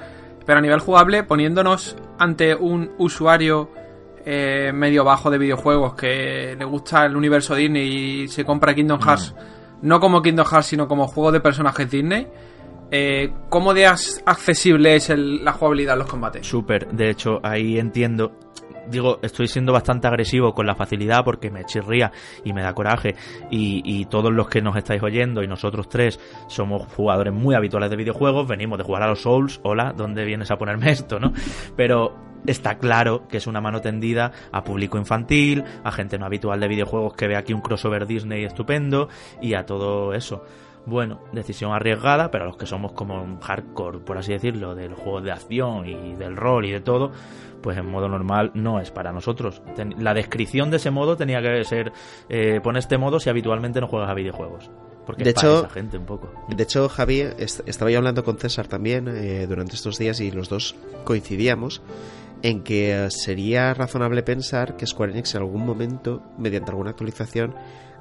[0.45, 3.71] Pero a nivel jugable, poniéndonos ante un usuario
[4.73, 9.33] medio bajo de videojuegos que le gusta el universo Disney y se compra Kingdom Hearts
[9.81, 12.27] no como Kingdom Hearts, sino como juego de personajes Disney.
[12.89, 16.47] Eh, ¿Cómo de accesible es la jugabilidad en los combates?
[16.47, 18.31] Súper, de hecho, ahí entiendo.
[18.89, 22.11] Digo, estoy siendo bastante agresivo con la facilidad porque me chirría
[22.43, 23.15] y me da coraje
[23.51, 27.89] y, y, todos los que nos estáis oyendo y nosotros tres somos jugadores muy habituales
[27.89, 31.33] de videojuegos, venimos de jugar a los Souls, hola, ¿dónde vienes a ponerme esto, no?
[31.75, 36.59] Pero está claro que es una mano tendida a público infantil, a gente no habitual
[36.59, 39.09] de videojuegos que ve aquí un crossover Disney estupendo
[39.41, 40.43] y a todo eso.
[40.87, 44.93] Bueno, decisión arriesgada, pero a los que somos como un hardcore, por así decirlo, del
[44.93, 47.11] juego de acción y del rol y de todo,
[47.61, 49.61] pues en modo normal no es para nosotros.
[49.99, 51.91] La descripción de ese modo tenía que ser,
[52.29, 54.71] eh, pon este modo si habitualmente no juegas a videojuegos.
[55.05, 56.31] Porque de es hecho, para esa gente un poco.
[56.47, 60.47] De hecho, Javi, estaba yo hablando con César también eh, durante estos días y los
[60.47, 61.81] dos coincidíamos
[62.43, 67.55] en que sería razonable pensar que Square Enix en algún momento, mediante alguna actualización,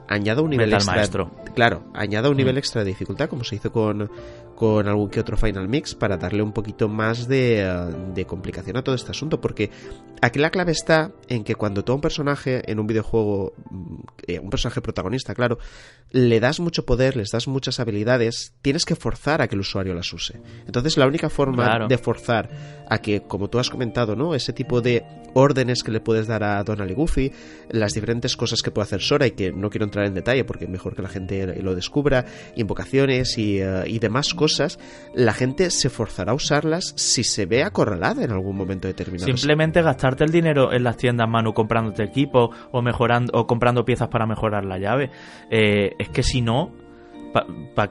[0.09, 0.95] añada un nivel extra.
[0.95, 1.31] Maestro.
[1.55, 4.11] Claro, añada un nivel extra de dificultad, como se hizo con,
[4.55, 8.77] con algún que otro Final Mix, para darle un poquito más de, eh, de complicación
[8.77, 9.41] a todo este asunto.
[9.41, 9.71] Porque
[10.21, 13.95] aquí la clave está en que cuando tú a un personaje en un videojuego, mm,
[14.27, 15.59] eh, un personaje protagonista, claro,
[16.17, 19.95] le das mucho poder, les das muchas habilidades, tienes que forzar a que el usuario
[19.95, 20.41] las use.
[20.67, 21.89] Entonces, la única forma Claro.
[21.89, 22.49] de forzar
[22.89, 24.35] a que, como tú has comentado, ¿no?
[24.35, 27.33] Ese tipo de órdenes que le puedes dar a Donald y Goofy,
[27.71, 30.67] las diferentes cosas que puede hacer Sora y que no quiero entrar en detalle porque
[30.67, 32.25] mejor que la gente lo descubra,
[32.57, 34.79] invocaciones y, eh, y demás cosas,
[35.15, 39.27] la gente se forzará a usarlas si se ve acorralada en algún momento determinado.
[39.37, 44.09] Simplemente gastarte el dinero en las tiendas Manu comprándote equipo o mejorando o comprando piezas
[44.09, 45.11] para mejorar la llave.
[45.51, 46.73] Eh, es que si no,
[47.33, 47.91] pa- pa-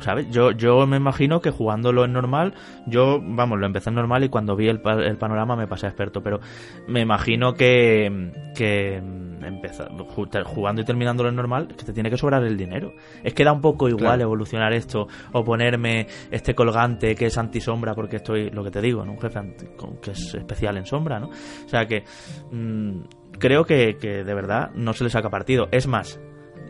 [0.00, 0.30] ¿sabes?
[0.30, 2.54] Yo, yo me imagino que jugándolo en normal,
[2.86, 5.88] yo, vamos, lo empecé en normal y cuando vi el, el panorama me pasé a
[5.90, 6.40] experto, pero
[6.88, 12.10] me imagino que, que empezar, ju- jugando y terminándolo en normal, es que te tiene
[12.10, 12.92] que sobrar el dinero.
[13.24, 14.22] Es que da un poco igual Claro.
[14.22, 19.04] evolucionar esto o ponerme este colgante que es antisombra porque estoy, lo que te digo,
[19.04, 19.12] ¿no?
[19.12, 19.66] Un jefe anti-
[20.02, 21.28] que es especial en sombra, ¿no?
[21.28, 22.04] O sea que
[22.52, 23.00] mm,
[23.38, 25.66] creo que, que de verdad no se le saca partido.
[25.72, 26.20] Es más,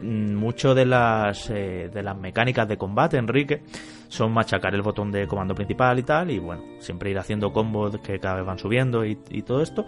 [0.03, 3.63] mucho de las eh, de las mecánicas de combate, Enrique,
[4.09, 7.99] son machacar el botón de comando principal y tal, y bueno, siempre ir haciendo combos
[7.99, 9.87] que cada vez van subiendo y todo esto.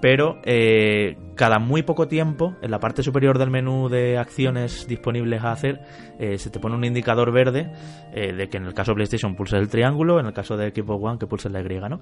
[0.00, 5.42] Pero eh, cada muy poco tiempo, en la parte superior del menú de acciones disponibles
[5.42, 5.80] a hacer,
[6.18, 7.70] eh, se te pone un indicador verde
[8.12, 10.70] eh, de que en el caso de PlayStation pulses el triángulo, en el caso de
[10.70, 12.00] Xbox One que pulses la Y, ¿no?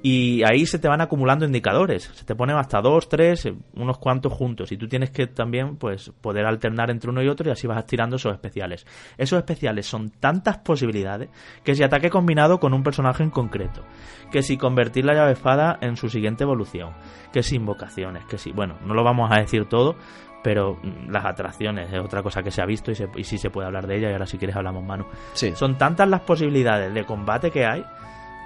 [0.00, 2.04] Y ahí se te van acumulando indicadores.
[2.14, 4.70] Se te ponen hasta dos, tres, unos cuantos juntos.
[4.70, 7.78] Y tú tienes que también, pues, poder alternar entre uno y otro y así vas
[7.78, 8.86] estirando esos especiales.
[9.16, 11.30] Esos especiales son tantas posibilidades
[11.64, 13.82] que si ataque combinado con un personaje en concreto,
[14.30, 16.92] que si convertir la llave espada en su siguiente evolución,
[17.32, 19.96] que si invocaciones, que si, bueno, no lo vamos a decir todo,
[20.42, 23.38] pero mm, las atracciones es otra cosa que se ha visto y, se, y sí
[23.38, 25.04] se puede hablar de ella y ahora si quieres hablamos, Manu.
[25.34, 25.52] Sí.
[25.56, 27.84] Son tantas las posibilidades de combate que hay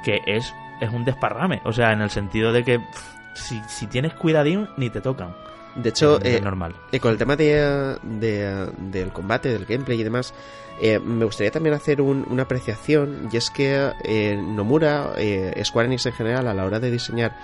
[0.05, 1.61] que es, es un desparrame.
[1.65, 5.35] O sea, en el sentido de que pff, si, si tienes cuidadín, ni te tocan.
[5.77, 6.75] De hecho, Es eh, normal.
[6.91, 10.35] eh, con el tema de, de- del combate, del gameplay y demás,
[10.83, 15.87] eh, me gustaría también hacer un- una apreciación, y es que eh, Nomura, eh, Square
[15.87, 17.35] Enix en general, a la hora de diseñar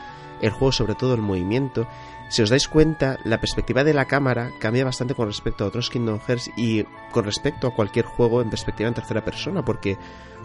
[0.40, 1.86] el juego, sobre todo el movimiento,
[2.28, 5.88] si os dais cuenta, la perspectiva de la cámara cambia bastante con respecto a otros
[5.88, 9.96] Kingdom Hearts y con respecto a cualquier juego en perspectiva en tercera persona, porque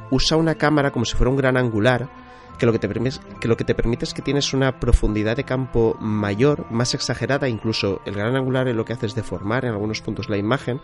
[0.10, 2.10] usa una cámara como si fuera un gran angular
[2.58, 5.36] que lo que te permite, que lo que te permite es que tienes una profundidad
[5.36, 9.72] de campo mayor, más exagerada, incluso el gran angular lo que hace es deformar en
[9.72, 10.80] algunos puntos la imagen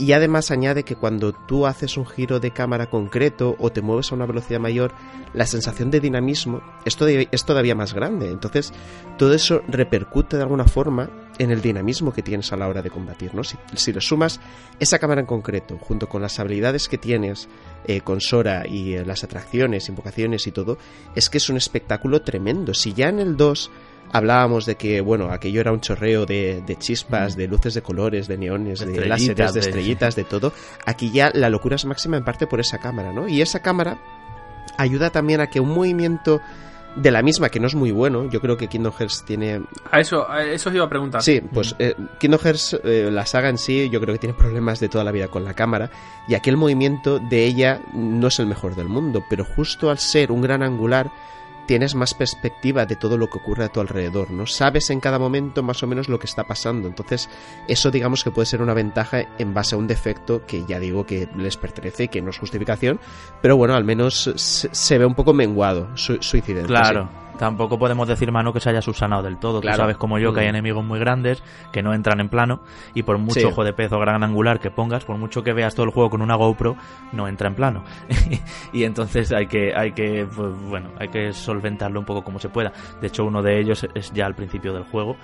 [0.00, 4.10] y además añade que cuando tú haces un giro de cámara concreto o te mueves
[4.10, 4.92] a una velocidad mayor,
[5.34, 8.30] la sensación de dinamismo es todavía, es todavía más grande.
[8.30, 8.72] Entonces,
[9.18, 12.90] todo eso repercute de alguna forma en el dinamismo que tienes a la hora de
[12.90, 13.34] combatir.
[13.34, 13.44] ¿no?
[13.44, 14.40] Si, si le sumas
[14.78, 17.48] esa cámara en concreto, junto con las habilidades que tienes
[17.84, 20.78] eh, con Sora y eh, las atracciones, invocaciones y todo,
[21.14, 22.72] es que es un espectáculo tremendo.
[22.72, 23.70] Si ya en el 2
[24.12, 28.26] hablábamos de que, bueno, aquello era un chorreo de, de chispas, de luces de colores,
[28.28, 30.52] de neones, de Estrellitas, láseres, de de- estrellitas, de todo,
[30.86, 33.28] aquí ya la locura es máxima en parte por esa cámara, ¿no?
[33.28, 33.98] Y esa cámara
[34.76, 36.40] ayuda también a que un movimiento
[36.96, 40.00] de la misma, que no es muy bueno, yo creo que Kingdom Hearts tiene A
[40.00, 41.22] eso, a eso os iba a preguntar.
[41.22, 44.80] Sí, pues eh, Kingdom Hearts, eh, la saga en sí, yo creo que tiene problemas
[44.80, 45.88] de toda la vida con la cámara.
[46.26, 50.32] Y aquel movimiento de ella no es el mejor del mundo, pero justo al ser
[50.32, 51.12] un gran angular,
[51.70, 54.44] tienes más perspectiva de todo lo que ocurre a tu alrededor, ¿no?
[54.44, 56.88] Sabes en cada momento más o menos lo que está pasando.
[56.88, 57.30] Entonces,
[57.68, 61.06] eso digamos que puede ser una ventaja en base a un defecto que ya digo
[61.06, 62.98] que les pertenece y que no es justificación,
[63.40, 66.66] pero bueno, al menos se, ve un poco menguado su, incidencia.
[66.66, 67.08] Claro.
[67.40, 69.62] Tampoco podemos decir, mano, que se haya subsanado del todo.
[69.62, 69.76] Claro.
[69.76, 70.50] Tú sabes como yo que hay Mm.
[70.50, 72.60] enemigos muy grandes que no entran en plano
[72.94, 73.46] y por mucho Sí.
[73.46, 76.10] ojo de pez o gran angular que pongas, por mucho que veas todo el juego
[76.10, 76.76] con una GoPro,
[77.12, 77.82] no entra en plano.
[78.74, 82.50] y entonces hay que, hay que, pues, bueno, hay que solventarlo un poco como se
[82.50, 82.72] pueda.
[83.00, 85.16] De hecho, uno de ellos es ya al principio del juego.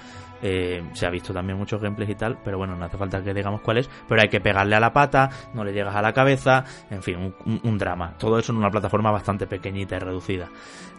[0.43, 3.33] Eh, se ha visto también muchos gameplays y tal, pero bueno, no hace falta que
[3.35, 3.91] digamos cuál es.
[4.09, 7.35] Pero hay que pegarle a la pata, no le llegas a la cabeza, en fin,
[7.63, 8.15] un drama.
[8.19, 10.49] Todo eso en una plataforma bastante pequeñita y reducida.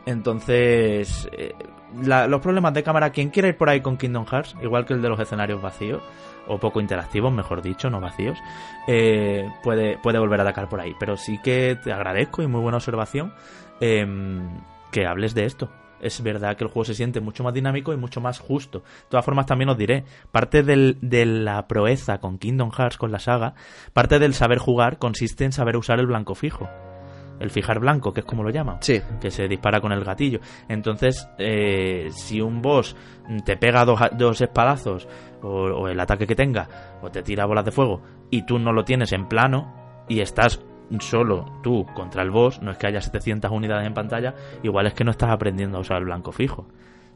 [0.07, 1.53] Entonces, eh,
[2.01, 4.93] la- los problemas de cámara, quien quiera ir por ahí con Kingdom Hearts, igual que
[4.93, 6.01] el de los escenarios vacíos,
[6.47, 8.37] o poco interactivos, mejor dicho, no vacíos,
[8.87, 10.95] eh, puede, puede volver a atacar por ahí.
[10.97, 13.33] Pero sí que te agradezco y muy buena observación
[13.81, 14.47] em,
[14.91, 15.69] que hables de esto.
[15.99, 18.79] Es verdad que el juego se siente mucho más dinámico y mucho más justo.
[18.79, 23.19] De todas formas, también os diré, parte de la proeza con Kingdom Hearts, con la
[23.19, 23.55] saga,
[23.93, 26.69] parte del saber jugar consiste en saber usar el blanco fijo.
[27.39, 30.39] El fijar blanco, que es como lo llaman Sí, que se dispara con el gatillo.
[30.67, 32.95] Entonces, eh, si un boss
[33.45, 35.07] te pega dos, dos espadazos
[35.41, 36.67] o, o el ataque que tenga,
[37.01, 39.73] o te tira bolas de fuego, y tú no lo tienes en plano
[40.09, 40.63] y estás
[40.99, 44.93] solo tú contra el boss, no es que haya 700 unidades en pantalla, igual es
[44.93, 46.67] que no estás aprendiendo a usar el blanco fijo.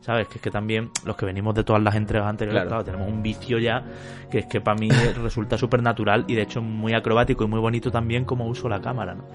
[0.02, 0.28] ¿Sabes?
[0.30, 2.84] Que es que también los que venimos de todas las entregas anteriores, Claro.
[2.84, 3.84] claro, tenemos un vicio ya
[4.32, 4.90] que es que para mí
[5.22, 8.82] resulta súper natural y de hecho muy acrobático y muy bonito también como uso la
[8.82, 9.26] cámara, ¿no?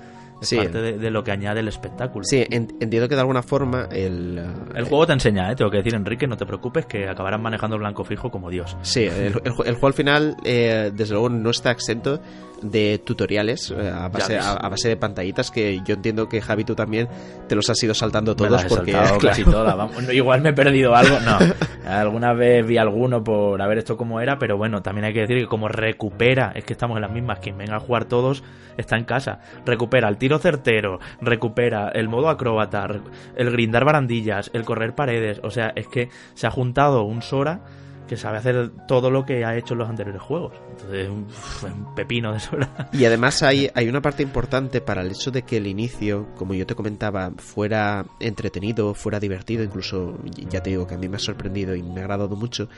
[0.40, 0.57] Es Sí.
[0.57, 2.25] parte de, de lo que añade el espectáculo.
[2.25, 4.38] sí, en- entiendo que de alguna forma el...
[4.75, 5.57] El juego te enseña, ¿eh?
[5.57, 8.77] tengo que decir, Enrique, no te preocupes, que acabarás manejando el blanco fijo como Dios.
[8.83, 12.20] Sí, el, el el juego al final, eh, desde luego, no está exento
[12.62, 16.64] de tutoriales eh, a, base, a, a base de pantallitas que yo entiendo que Javi
[16.64, 17.07] tú también
[17.49, 20.03] te los has ido saltando Me todos he porque saltado claro, casi todas, vamos.
[20.03, 21.38] No, Igual me he perdido algo, no.
[21.90, 25.20] Alguna vez vi alguno por a ver esto cómo era, pero bueno, también hay que
[25.20, 28.42] decir que como recupera, es que estamos en las mismas, quien venga a jugar todos
[28.79, 29.40] está en casa.
[29.64, 32.89] Recupera el tiro certero, recupera el modo acróbata,
[33.37, 37.61] el grindar barandillas, el correr paredes, o sea, es que se ha juntado un Sora
[38.07, 40.53] que sabe hacer todo lo que ha hecho en los anteriores juegos.
[40.71, 42.88] Entonces, un pepino de Sora.
[42.92, 46.55] Y además hay, hay una parte importante para el hecho de que el inicio, como
[46.55, 51.16] yo te comentaba, fuera entretenido, fuera divertido, incluso ya te digo que a mí me
[51.16, 52.69] ha sorprendido y me ha agradado mucho,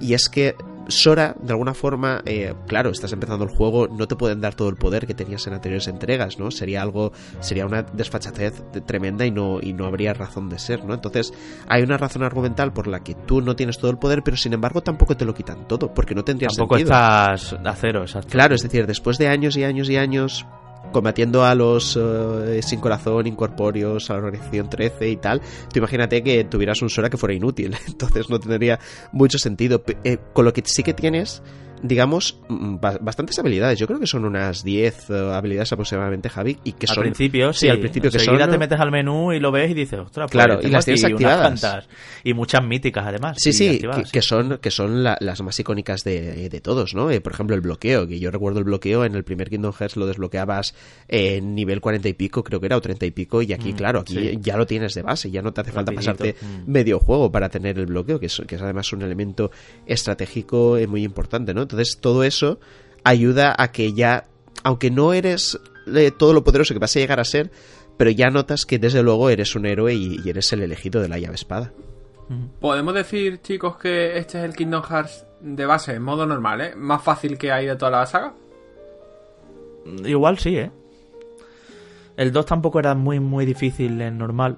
[0.00, 0.54] y es que
[0.88, 4.68] Sora, de alguna forma, eh, claro, estás empezando el juego, no te pueden dar todo
[4.68, 6.52] el poder que tenías en anteriores entregas, ¿no?
[6.52, 10.94] Sería algo, sería una desfachatez tremenda y no, y no habría razón de ser, ¿no?
[10.94, 11.32] Entonces,
[11.66, 14.52] hay una razón argumental por la que tú no tienes todo el poder, pero sin
[14.52, 16.94] embargo tampoco te lo quitan todo, porque no tendría Tampoco sentido.
[16.94, 18.28] estás a cero, exacto.
[18.30, 20.46] Claro, es decir, después de años y años y años
[20.92, 25.40] combatiendo a los eh, sin corazón, incorpóreos, a la organización 13 y tal,
[25.72, 28.78] tú imagínate que tuvieras un Sora que fuera inútil, entonces no tendría
[29.12, 29.82] mucho sentido.
[30.04, 31.42] Eh, con lo que sí que tienes,
[31.82, 36.58] digamos, mm, ba- bastantes habilidades, yo creo que son unas 10 eh, habilidades aproximadamente, Javi,
[36.64, 37.02] y que al son...
[37.04, 39.74] principio, sí, al principio que Enseguida son, te metes al menú y lo ves y
[39.74, 41.88] dices, ostras, pues Claro, y tengo las tienes activadas.
[42.24, 43.36] Y muchas míticas, además.
[43.38, 46.94] Sí, y sí, que, que son, que son la- las más icónicas de, de todos,
[46.94, 47.10] ¿no?
[47.10, 49.96] Eh, por ejemplo, el bloqueo, que yo recuerdo el bloqueo en el primer Kingdom Hearts
[49.96, 50.74] lo desbloqueabas
[51.08, 53.76] en nivel 40 y pico, creo que era, o 30 y pico, y aquí, Mm,
[53.76, 54.38] claro, aquí sí.
[54.40, 56.70] ya lo tienes de base, ya no te hace falta Rapidito, pasarte mm.
[56.70, 59.50] medio juego para tener el bloqueo, que es, que es además un elemento
[59.86, 61.65] estratégico eh, muy importante, ¿no?
[61.66, 62.58] Entonces, todo eso
[63.04, 64.26] ayuda a que ya,
[64.64, 65.58] aunque no eres
[65.94, 67.50] eh, todo lo poderoso que vas a llegar a ser,
[67.96, 71.08] pero ya notas que desde luego eres un héroe y, y eres el elegido de
[71.08, 71.72] la llave espada.
[72.60, 76.74] Podemos decir, chicos, que este es el Kingdom Hearts de base, en modo normal, ¿eh?
[76.74, 78.34] Más fácil que hay de toda la saga.
[80.04, 80.70] Igual sí, ¿eh?
[82.16, 84.56] El 2 tampoco era muy, muy difícil en normal.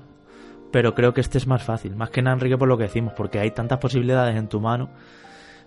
[0.70, 1.96] Pero creo que este es más fácil.
[1.96, 3.14] Más que nada, Enrique, por lo que decimos.
[3.16, 4.90] Porque hay tantas posibilidades en tu mano.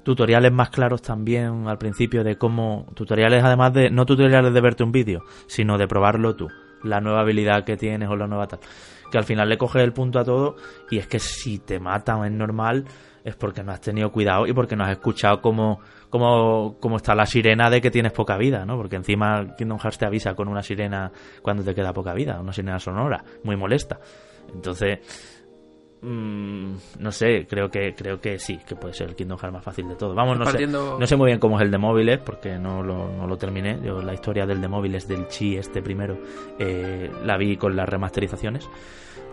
[0.04, 2.88] Tutoriales más claros también al principio de cómo.
[2.94, 3.90] Tutoriales, además de.
[3.90, 6.48] No tutoriales de verte un vídeo, sino de probarlo tú.
[6.84, 8.60] La nueva habilidad que tienes o la nueva tal.
[9.12, 10.56] Que al final le coges el punto a todo.
[10.90, 12.86] Y es que si te matan en normal.
[13.24, 17.14] Es porque no has tenido cuidado y porque no has escuchado cómo, cómo, cómo está
[17.14, 18.78] la sirena de que tienes poca vida, ¿no?
[18.78, 21.12] Porque encima Kingdom Hearts te avisa con una sirena
[21.44, 24.00] cuando te queda poca vida, una sirena sonora, muy molesta.
[24.54, 25.00] Entonces,
[26.02, 29.64] mm, no sé, creo que creo que sí, que puede ser el Kingdom Hearts más
[29.64, 30.14] fácil de todo.
[30.16, 33.10] Vamos, no sé, no sé muy bien cómo es el de móviles, porque no lo,
[33.10, 33.80] no lo terminé.
[33.84, 36.18] Yo la historia del de móviles, del Chi, este primero,
[36.60, 38.70] eh, la vi con las remasterizaciones,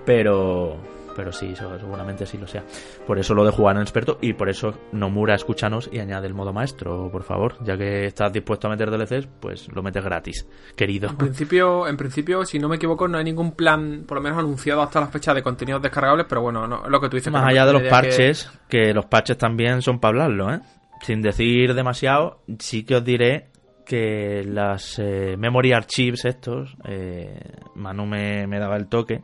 [0.04, 0.76] pero
[1.18, 2.62] pero sí, seguramente sí lo sea.
[3.04, 6.32] Por eso lo de jugar en experto y por eso Nomura escúchanos y añade el
[6.34, 7.56] modo maestro, por favor.
[7.64, 11.10] Ya que estás dispuesto a meter DLCs, pues lo metes gratis, querido.
[11.10, 14.38] En principio, en principio, si no me equivoco, no hay ningún plan, por lo menos
[14.38, 17.32] anunciado hasta la fecha de contenidos descargables, pero bueno, no, lo que tú dices.
[17.32, 18.94] Más allá de los que- parches, que...
[18.94, 20.60] los parches también son para hablarlo, ¿eh?
[21.02, 23.48] Sin decir demasiado, sí que os diré
[23.84, 27.40] que las eh, memory archives estos, eh,
[27.74, 29.20] Manu me, me daba el toque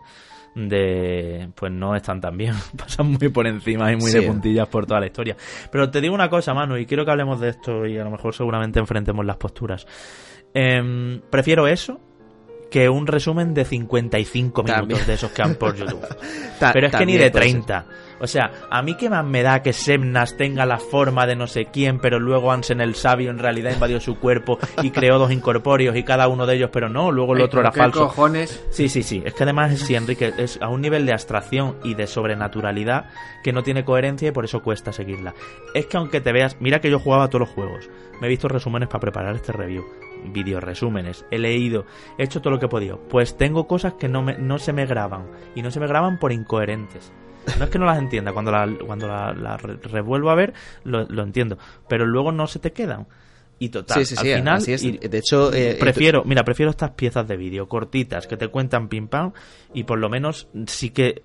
[0.54, 4.86] de pues no están tan bien, pasan muy por encima y muy de puntillas por
[4.86, 5.36] toda la historia.
[5.70, 8.10] Pero te digo una cosa, Manu, y quiero que hablemos de esto y a lo
[8.10, 9.86] mejor seguramente enfrentemos las posturas.
[10.52, 12.00] Em, prefiero eso
[12.70, 16.04] que un resumen de 55 minutos de esos que han por YouTube.
[16.72, 17.86] Pero es que ni de 30.
[18.24, 21.46] O sea, a mí qué más me da que Semnas tenga la forma de no
[21.46, 25.30] sé quién, pero luego Ansen el sabio en realidad invadió su cuerpo y creó dos
[25.30, 28.06] incorpóreos y cada uno de ellos, pero no, luego el otro era ¿qué falso.
[28.06, 28.64] cojones?
[28.70, 29.22] Sí, sí, sí.
[29.26, 33.10] Es que además, sí, Enrique, es a un nivel de abstracción y de sobrenaturalidad
[33.42, 35.34] que no tiene coherencia y por eso cuesta seguirla.
[35.74, 37.90] Es que aunque te veas, mira que yo jugaba a todos los juegos.
[38.22, 39.84] Me he visto resúmenes para preparar este review
[40.32, 41.84] vídeos resúmenes, he leído,
[42.16, 42.98] he hecho todo lo que he podido.
[43.10, 45.26] Pues tengo cosas que no, me, no se me graban.
[45.54, 47.12] Y no se me graban por incoherentes.
[47.58, 51.22] No es que no las entienda, cuando la, cuando la, revuelvo a ver, lo, lo,
[51.22, 51.58] entiendo.
[51.88, 53.06] Pero luego no se te quedan.
[53.58, 58.26] Y total, al final, de hecho, eh, prefiero, mira, prefiero estas piezas de vídeo cortitas
[58.26, 59.32] que te cuentan pim pam
[59.72, 61.22] y por lo menos sí que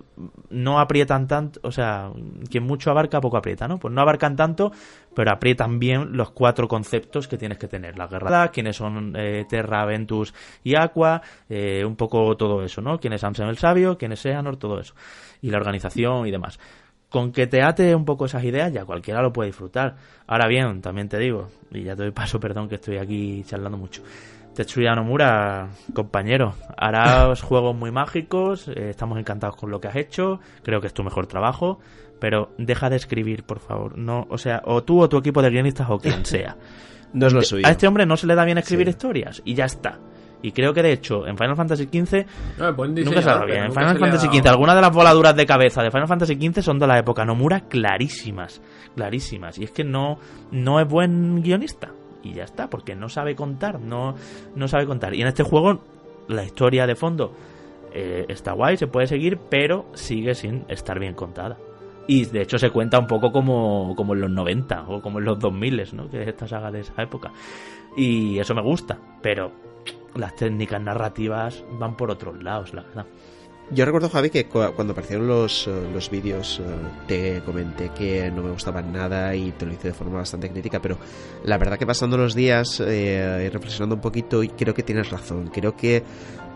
[0.48, 2.12] no aprietan tanto, o sea,
[2.48, 3.78] quien mucho abarca poco aprieta, ¿no?
[3.78, 4.70] Pues no abarcan tanto,
[5.14, 9.44] pero aprietan bien los cuatro conceptos que tienes que tener, la guerra, quiénes son eh,
[9.48, 13.00] Terra, Ventus y Aqua, eh, un poco todo eso, ¿no?
[13.00, 14.94] Quién es Amsen el Sabio, quién es Seanor, todo eso
[15.42, 16.58] y la organización y demás
[17.10, 19.96] con que te ate un poco esas ideas, ya cualquiera lo puede disfrutar.
[20.26, 23.76] Ahora bien, también te digo, y ya te doy paso, perdón que estoy aquí charlando
[23.76, 24.02] mucho.
[24.54, 30.40] Tetsuya Nomura, compañero, harás juegos muy mágicos, eh, estamos encantados con lo que has hecho,
[30.62, 31.80] creo que es tu mejor trabajo,
[32.20, 33.98] pero deja de escribir, por favor.
[33.98, 36.56] No, o sea, o tú o tu equipo de guionistas o quien sea.
[37.12, 37.66] no es lo suyo.
[37.66, 39.98] A este hombre no se le da bien escribir historias y ya está.
[40.42, 42.24] Y creo que de hecho en Final Fantasy XV
[43.04, 43.64] nunca se bien.
[43.64, 46.78] En Final Fantasy XV, algunas de las voladuras de cabeza de Final Fantasy XV son
[46.78, 48.62] de la época Nomura clarísimas,
[48.96, 49.58] clarísimas.
[49.58, 50.18] Y es que no,
[50.50, 51.92] no es buen guionista.
[52.22, 54.14] Y ya está, porque no sabe contar, no,
[54.54, 55.14] no sabe contar.
[55.14, 55.82] Y en este juego
[56.28, 57.32] la historia de fondo
[57.92, 61.56] eh, está guay, se puede seguir, pero sigue sin estar bien contada.
[62.06, 65.26] Y de hecho se cuenta un poco como, como en los 90 o como en
[65.26, 66.10] los 2000, ¿no?
[66.10, 67.30] Que es esta saga de esa época.
[67.96, 69.52] Y eso me gusta, pero
[70.14, 73.06] las técnicas narrativas van por otros lados, la verdad.
[73.72, 76.64] Yo recuerdo, Javi, que cuando aparecieron los, eh, los vídeos eh,
[77.06, 80.82] te comenté que no me gustaban nada y te lo hice de forma bastante crítica,
[80.82, 80.98] pero
[81.44, 85.50] la verdad que pasando los días eh, y reflexionando un poquito, creo que tienes razón.
[85.54, 86.02] Creo que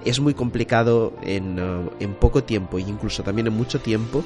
[0.04, 1.56] es muy complicado en,
[2.00, 4.24] en poco tiempo e incluso también en mucho tiempo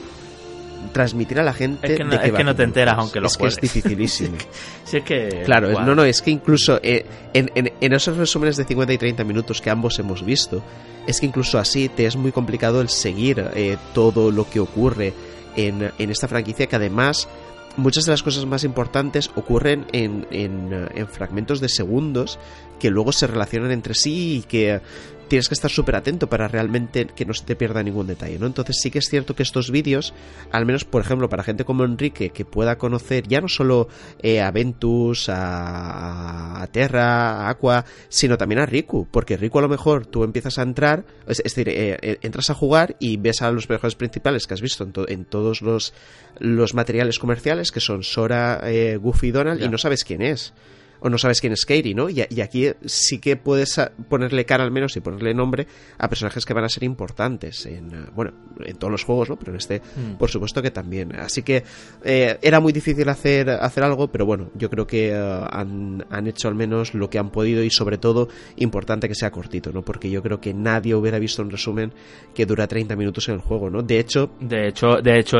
[0.93, 3.47] transmitir a la gente es que no, que no te enteras aunque lo es que
[3.47, 4.37] es dificilísimo.
[4.91, 7.05] Es que claro no no es que incluso eh,
[7.35, 10.63] en, en, esos resúmenes de 50 y 30 minutos que ambos hemos visto
[11.07, 15.13] es que incluso así te es muy complicado el seguir eh, todo lo que ocurre
[15.57, 17.29] en, en esta franquicia que además
[17.77, 22.39] muchas de las cosas más importantes ocurren en, en, en, fragmentos de segundos
[22.81, 24.81] que luego se relacionan entre sí y que
[25.29, 28.47] tienes que estar súper atento para realmente que no se te pierda ningún detalle, ¿no?
[28.47, 30.15] Entonces sí que es cierto que estos vídeos,
[30.51, 33.89] al menos por ejemplo para gente como Enrique, que pueda conocer ya no solo
[34.23, 39.69] eh, a Ventus, a, Terra, a Aqua, sino también a Riku, porque Riku a lo
[39.69, 43.51] mejor tú empiezas a entrar, es, decir, eh, eh, entras a jugar y ves a
[43.51, 45.93] los personajes principales que has visto en, en todos los,
[46.39, 48.63] los materiales comerciales, que son Sora,
[49.01, 50.53] Goofy y Donald, y no sabes quién es
[51.01, 52.09] o no sabes quién es Katie, ¿no?
[52.09, 55.67] Y, aquí sí que puedes ponerle cara al menos y ponerle nombre
[55.99, 58.33] a personajes que van a ser importantes en, eh, bueno,
[58.65, 59.37] en todos los juegos, ¿no?
[59.37, 60.17] Pero en este, mm.
[60.17, 61.15] por supuesto que también.
[61.17, 61.65] Así que
[62.05, 66.27] eh, era muy difícil hacer, hacer algo, pero bueno, yo creo que eh, han, han,
[66.27, 69.83] hecho al menos lo que han podido y sobre todo importante que sea cortito, ¿no?
[69.83, 71.93] Porque yo creo que nadie hubiera visto un resumen
[72.35, 73.83] que dura 30 minutos en el juego, ¿no?
[73.83, 74.31] De hecho...
[74.41, 75.39] De hecho, de hecho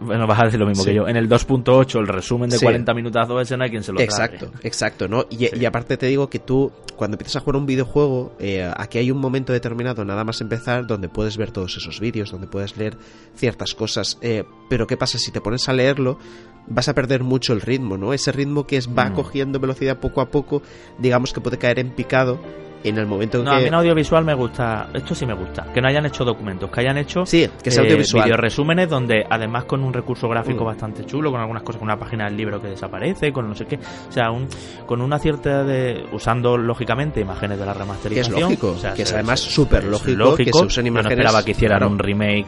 [0.00, 1.08] bueno, vas a decir lo mismo que yo.
[1.08, 4.50] En el 2.8 el resumen de 40 minutazos ese no hay quien se lo Exacto,
[4.62, 4.97] exacto.
[5.06, 5.26] ¿No?
[5.30, 9.10] Y, aparte te digo que tú, cuando empiezas a jugar un videojuego, eh, aquí hay
[9.10, 12.96] un momento determinado, nada más empezar, donde puedes ver todos esos vídeos, donde puedes leer
[13.36, 14.18] ciertas cosas.
[14.22, 15.18] Eh, pero ¿qué pasa?
[15.18, 16.18] Si te pones a leerlo,
[16.66, 18.12] vas a perder mucho el ritmo, ¿no?
[18.12, 19.14] Ese ritmo que es, va mm.
[19.14, 20.62] cogiendo velocidad poco a poco,
[20.98, 22.40] digamos que puede caer en picado
[22.84, 23.56] en el momento no, que...
[23.56, 26.70] a mí en audiovisual me gusta, esto sí me gusta, que no hayan hecho documentos,
[26.70, 28.24] que hayan hecho sí, que sea eh, audiovisual.
[28.24, 30.66] video resúmenes donde además con un recurso gráfico mm.
[30.66, 33.66] bastante chulo, con algunas cosas, con una página del libro que desaparece, con no sé
[33.66, 34.48] qué, o sea, un,
[34.86, 38.34] con una cierta de, usando lógicamente imágenes de la remasterización.
[38.34, 41.16] Que es lógico, o sea, que es además súper lógico, que se usen imágenes.
[41.16, 42.46] no esperaba que hicieran un remake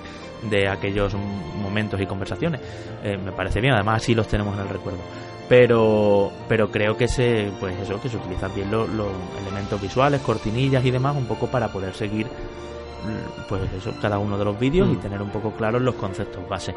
[0.49, 1.14] de aquellos
[1.61, 2.61] momentos y conversaciones.
[3.03, 5.01] Eh, me parece bien, además así los tenemos en el recuerdo
[5.51, 8.88] pero pero creo que se pues eso que se utilizan bien los,
[9.42, 14.38] elementos visuales cortinillas y demás un poco para poder seguir mm, pues eso cada uno
[14.38, 15.01] de los vídeos y mm.
[15.01, 16.72] tener un poco claros los conceptos base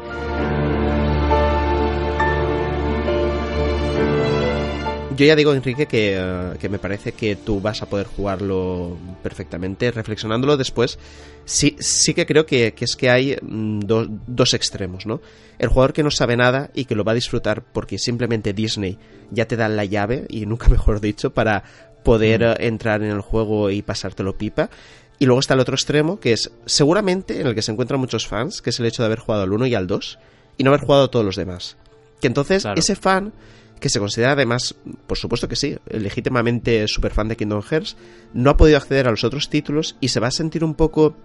[5.16, 9.90] yo ya digo, Enrique, que, que, me parece que tú vas a poder jugarlo perfectamente,
[9.90, 10.98] reflexionándolo después.
[11.44, 13.80] Sí, sí que creo que, que es que hay mm,
[14.26, 15.20] dos extremos, ¿no?
[15.58, 18.98] El jugador que no sabe nada y que lo va a disfrutar porque simplemente Disney
[19.30, 21.64] ya te da la llave, y nunca mejor dicho, para
[22.02, 22.44] poder mm.
[22.44, 24.70] eh, entrar en el juego y pasártelo pipa.
[25.18, 28.26] Y luego está el otro extremo, que es seguramente en el que se encuentran muchos
[28.26, 30.18] fans, que es el hecho de haber jugado al 1 y al 2
[30.56, 31.76] y no haber jugado a todos los demás.
[32.20, 33.32] Que entonces ese fan
[33.80, 34.74] que se considera además,
[35.06, 37.96] por supuesto que sí, legítimamente super fan de Kingdom Hearts,
[38.32, 41.16] no ha podido acceder a los otros títulos y se va a sentir un poco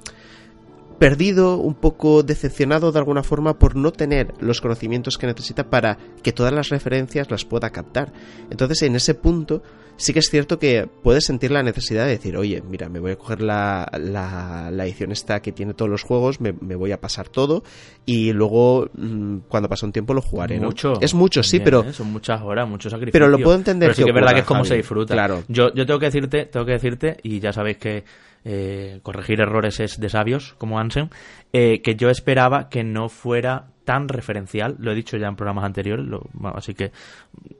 [0.99, 5.97] perdido, un poco decepcionado de alguna forma por no tener los conocimientos que necesita para
[6.21, 8.11] que todas las referencias las pueda captar.
[8.49, 9.63] Entonces, en ese punto,
[9.99, 13.11] sí que es cierto que puedes sentir la necesidad de decir, oye, mira, me voy
[13.11, 17.27] a coger la, la, edición esta que tiene todos los juegos, me, voy a pasar
[17.27, 17.63] todo
[18.05, 20.59] y luego, mm, cuando pase un tiempo, lo jugaré.
[20.59, 20.93] Mucho.
[21.01, 21.83] Es mucho, sí, pero...
[21.83, 21.93] ¿eh?
[21.93, 23.13] Son muchas horas, muchos sacrificios.
[23.13, 23.89] Pero lo puedo entender.
[23.89, 25.13] Pero sí que, es verdad que es como se disfruta.
[25.13, 25.43] Claro.
[25.49, 28.05] Yo, yo tengo que decirte, tengo que decirte, y ya sabéis que
[28.45, 31.09] eh, corregir errores es de sabios, como Ansen,
[31.51, 35.65] eh, que yo esperaba que no fuera tan referencial, lo he dicho ya en programas
[35.65, 36.05] anteriores,
[36.53, 36.91] así que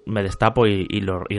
[0.06, 0.86] me destapo y,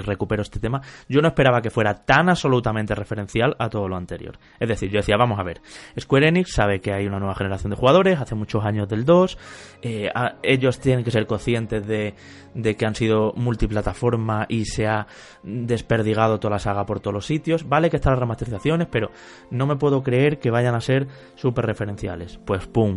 [0.05, 0.81] recupero este tema.
[1.09, 4.37] Yo no esperaba que fuera tan absolutamente referencial a todo lo anterior.
[4.59, 5.61] Es decir, yo decía, vamos a ver,
[5.97, 9.39] Square Enix sabe que hay una nueva generación de jugadores, hace muchos años del 2,
[9.83, 10.11] eh,
[10.43, 12.17] ellos tienen que ser conscientes de,
[12.55, 15.07] de que han sido multiplataforma y se ha
[15.45, 17.69] desperdigado toda la saga por todos los sitios.
[17.69, 19.13] Vale que están las remasterizaciones, pero
[19.53, 22.41] no me puedo creer que vayan a ser súper referenciales.
[22.45, 22.97] Pues pum,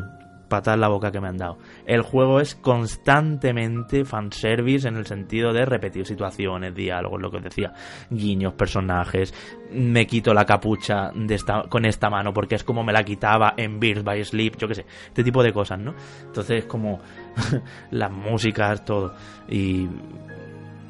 [0.53, 1.57] patar la boca que me han dado.
[1.87, 7.43] El juego es constantemente fanservice en el sentido de repetir situaciones, diálogos, lo que os
[7.43, 7.73] decía,
[8.11, 9.33] guiños, personajes.
[9.71, 13.55] Me quito la capucha de esta, con esta mano porque es como me la quitaba
[13.57, 15.95] en Birds by Sleep, yo qué sé, este tipo de cosas, ¿no?
[16.23, 16.99] Entonces, como
[17.89, 19.15] las músicas, todo.
[19.49, 19.87] Y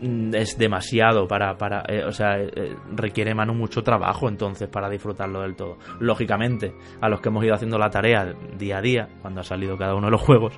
[0.01, 4.89] es demasiado para, para eh, o sea, eh, eh, requiere mano mucho trabajo entonces para
[4.89, 5.77] disfrutarlo del todo.
[5.99, 9.77] Lógicamente, a los que hemos ido haciendo la tarea día a día, cuando ha salido
[9.77, 10.53] cada uno de los juegos,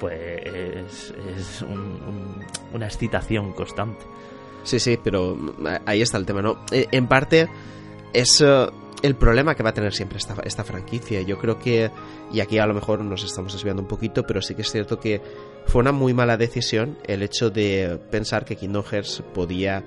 [0.00, 0.14] pues
[0.44, 1.64] es,
[2.72, 4.04] una excitación constante.
[4.62, 5.36] Sí, sí, pero
[5.84, 6.58] ahí está el tema, ¿no?
[6.70, 7.48] En parte
[8.12, 8.42] es
[9.02, 11.22] el problema que va a tener siempre esta, esta franquicia.
[11.22, 11.90] Yo creo que,
[12.32, 14.98] y aquí a lo mejor nos estamos desviando un poquito, pero sí que es cierto
[14.98, 15.20] que
[15.66, 19.84] fue una muy mala decisión el hecho de pensar que Kingdom Hearts podía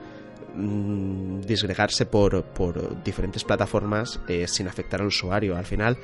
[0.55, 5.55] mm, disgregarse por, por, diferentes plataformas eh, sin afectar al usuario.
[5.55, 5.97] Al final,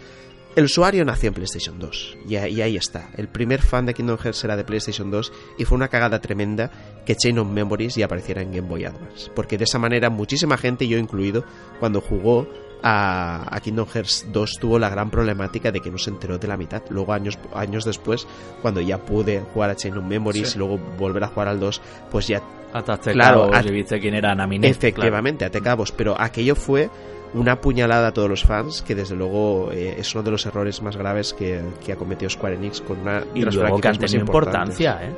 [0.55, 3.09] el usuario nació en PlayStation 2 y, ahí está.
[3.17, 6.71] El primer fan de Kingdom Hearts era de PlayStation 2 y fue una cagada tremenda
[7.05, 9.29] que Chain of Memories ya apareciera en Game Boy Advance.
[9.35, 11.43] Porque de esa manera muchísima gente, yo incluido,
[11.81, 12.47] cuando jugó
[12.83, 16.57] a, Kingdom Hearts 2 tuvo la gran problemática de que no se enteró de la
[16.57, 16.83] mitad.
[16.89, 18.27] Luego, años, años después,
[18.61, 21.81] cuando ya pude jugar a Chain of Memories y luego volver a jugar al 2,
[22.11, 22.41] pues ya.
[22.73, 24.67] Ataste claro, cabos, viste quién era Naminé.
[24.67, 25.63] Efectivamente, claro.
[25.63, 26.89] cabos, pero aquello fue
[27.35, 30.81] una puñalada a todos los fans que desde luego eh, es uno de los errores
[30.81, 31.61] más graves que,
[31.91, 35.13] ha cometido Square Enix con una y de luego que han tenido importancia ¿eh?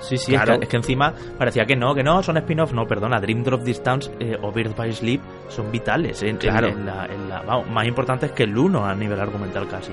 [0.00, 3.42] sí sí es, que, encima parecía que no que no son spin-off no perdona Dream
[3.42, 6.74] Drop Distance eh, o Birth by Sleep son vitales en, claro.
[6.74, 9.92] la, más importantes que el 1 a nivel argumental casi.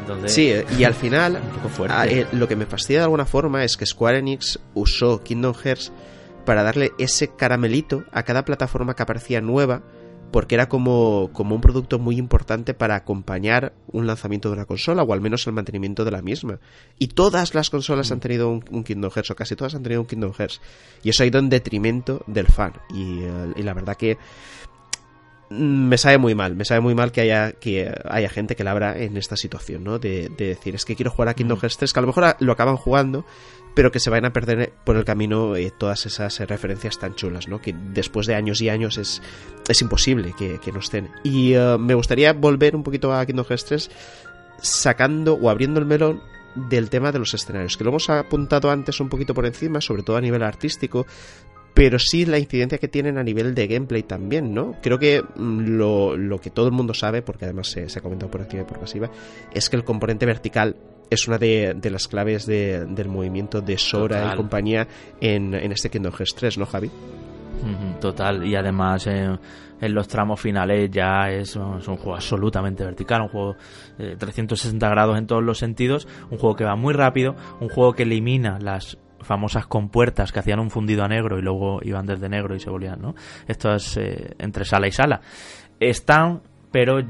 [0.00, 1.38] Entonces, sí, y al final
[1.90, 5.92] ah, lo que me fastidia de alguna forma es que Square Enix usó Kingdom Hearts
[6.46, 9.82] para darle ese caramelito a cada plataforma que aparecía nueva
[10.30, 15.02] porque era como, como un producto muy importante para acompañar un lanzamiento de una consola
[15.02, 16.60] o al menos el mantenimiento de la misma.
[16.98, 18.20] Y todas las consolas han mm.
[18.20, 20.60] tenido un, Kingdom Hearts o casi todas han tenido un Kingdom Hearts.
[21.02, 22.74] Y eso ha ido en detrimento del fan.
[22.94, 24.18] Y, eh, y la verdad que
[25.50, 28.96] me sabe muy mal, me sabe muy mal que haya, que haya gente que labra
[28.96, 29.98] en esta situación, ¿no?
[29.98, 32.52] De, decir, es que quiero jugar a Kingdom Hearts 3, que a lo mejor lo
[32.52, 33.26] acaban jugando,
[33.74, 37.48] pero que se vayan a perder por el camino eh, todas esas referencias tan chulas,
[37.48, 37.60] ¿no?
[37.60, 39.22] Que después de años y años es,
[39.68, 41.10] es imposible que, que no estén.
[41.22, 43.90] Y eh, me gustaría volver un poquito a Kingdom Hearts 3
[44.62, 46.22] sacando o abriendo el melón
[46.54, 50.02] del tema de los escenarios, que lo hemos apuntado antes un poquito por encima, sobre
[50.02, 51.06] todo a nivel artístico,
[51.74, 54.76] pero sí la incidencia que tienen a nivel de gameplay también, ¿no?
[54.82, 58.30] Creo que mm, lo, lo que todo el mundo sabe, porque además se, ha comentado
[58.30, 59.10] por activa y por pasiva,
[59.54, 60.76] es que el componente vertical
[61.10, 64.86] es una de, las claves del movimiento de Sora y compañía
[65.20, 66.90] en, en este Kingdom Hearts 3, ¿no, Javi?
[68.00, 69.38] Total, y además en
[69.94, 73.56] los tramos finales ya es, un juego absolutamente vertical, un juego
[73.98, 77.92] de 360 grados en todos los sentidos, un juego que va muy rápido, un juego
[77.92, 82.28] que elimina las famosas compuertas que hacían un fundido a negro y luego iban desde
[82.28, 83.14] negro y se volvían, ¿no?
[83.46, 85.20] Esto es eh, entre sala y sala.
[85.78, 86.42] Están,
[86.72, 87.00] pero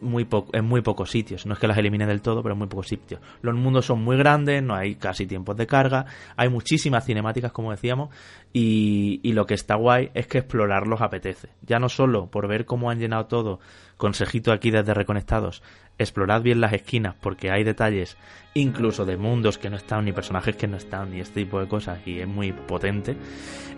[0.00, 1.46] muy en muy pocos sitios.
[1.46, 3.20] No es que las elimine del todo, pero en muy pocos sitios.
[3.42, 7.70] Los mundos son muy grandes, no hay casi tiempos de carga, hay muchísimas cinemáticas, como
[7.70, 8.10] decíamos,
[8.52, 11.48] y, y lo que está guay es que explorarlos apetece.
[11.62, 13.60] Ya no solo por ver cómo han llenado todo,
[13.96, 15.62] consejito aquí desde Reconectados,
[16.02, 18.16] explorad bien las esquinas porque hay detalles
[18.54, 21.68] incluso de mundos que no están, ni personajes que no están, ni este tipo de
[21.68, 23.16] cosas, y es muy potente.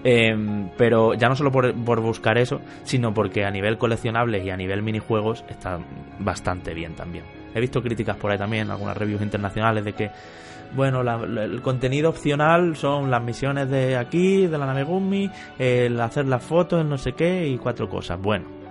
[0.05, 4.51] Em, pero ya no solo por, por, buscar eso, sino porque a nivel coleccionables y
[4.51, 5.79] a nivel minijuegos está
[6.19, 7.25] bastante bien también.
[7.55, 10.11] He visto críticas por ahí también, algunas reviews internacionales de que,
[10.75, 16.27] bueno, el contenido opcional son las misiones de aquí, de la nave Gummi, el hacer
[16.27, 18.21] las fotos, el no sé qué y cuatro cosas.
[18.21, 18.62] Bueno,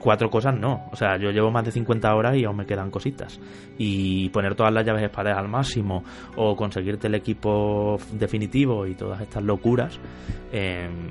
[0.00, 0.88] cuatro cosas no.
[0.92, 3.40] O sea, yo llevo más de 50 horas y aún me quedan cositas.
[3.78, 6.04] Y poner todas las llaves espadas al máximo
[6.36, 9.98] o conseguirte el equipo definitivo y todas estas locuras
[10.52, 11.10] em,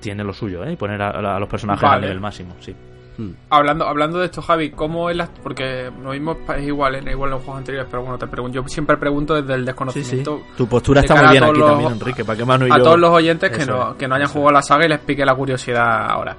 [0.00, 0.72] tiene lo suyo, ¿eh?
[0.72, 2.74] Y poner a, los personajes al nivel máximo, sí.
[3.18, 3.32] Hmm.
[3.50, 5.28] Hablando, hablando de esto, Javi, ¿cómo es la...?
[5.42, 8.60] Porque lo mismo es igual, en, igual en los juegos anteriores, pero bueno, te pregunto,
[8.60, 10.42] yo siempre pregunto desde el desconocimiento.
[10.56, 13.10] Tu postura está muy bien aquí también, Enrique, para que Manu y A todos los
[13.10, 16.36] oyentes que no, que no hayan jugado la saga y les pique la curiosidad ahora.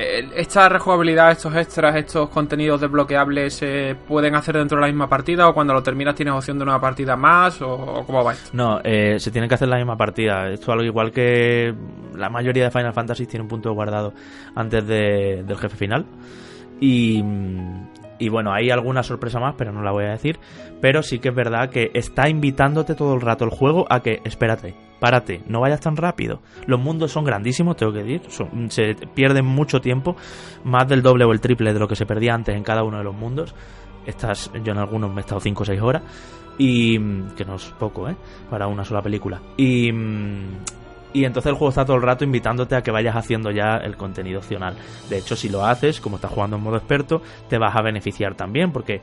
[0.00, 5.08] Eh, ¿Esta rejugabilidad, estos extras, estos contenidos desbloqueables se pueden hacer dentro de la misma
[5.08, 8.50] partida o cuando lo terminas tienes opción de una partida más o, cómo va esto?
[8.52, 10.50] No, eh, se tiene que hacer la misma partida.
[10.50, 11.74] Esto es algo igual que
[12.14, 14.14] la mayoría de Final Fantasy tiene un punto guardado
[14.54, 16.06] antes del jefe final.
[16.78, 17.20] Y,
[18.20, 20.38] y bueno, hay alguna sorpresa más, pero no la voy a decir.
[20.80, 24.20] Pero sí que es verdad que está invitándote todo el rato el juego a que,
[24.22, 26.40] espérate, párate, no vayas tan rápido.
[26.66, 28.22] Los mundos son grandísimos, tengo que decir,
[28.68, 30.16] se pierden mucho tiempo,
[30.64, 32.98] más del doble o el triple de lo que se perdía antes en cada uno
[32.98, 33.54] de los mundos.
[34.06, 36.02] Estás, yo en algunos me he estado 5 o 6 horas,
[36.58, 36.98] y
[37.36, 38.16] que no es poco, ¿eh?
[38.50, 39.40] Para una sola película.
[39.56, 39.90] Y,
[41.12, 43.96] y entonces el juego está todo el rato invitándote a que vayas haciendo ya el
[43.96, 44.74] contenido opcional.
[45.08, 48.34] De hecho, si lo haces, como estás jugando en modo experto, te vas a beneficiar
[48.34, 49.00] también, porque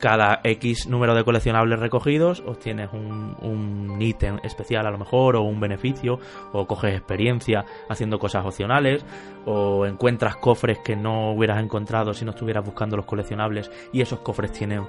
[0.00, 5.42] cada X número de coleccionables recogidos obtienes un, un ítem especial a lo mejor o
[5.42, 6.18] un beneficio
[6.52, 9.04] o coges experiencia haciendo cosas opcionales
[9.44, 14.20] o encuentras cofres que no hubieras encontrado si no estuvieras buscando los coleccionables y esos
[14.20, 14.84] cofres tienen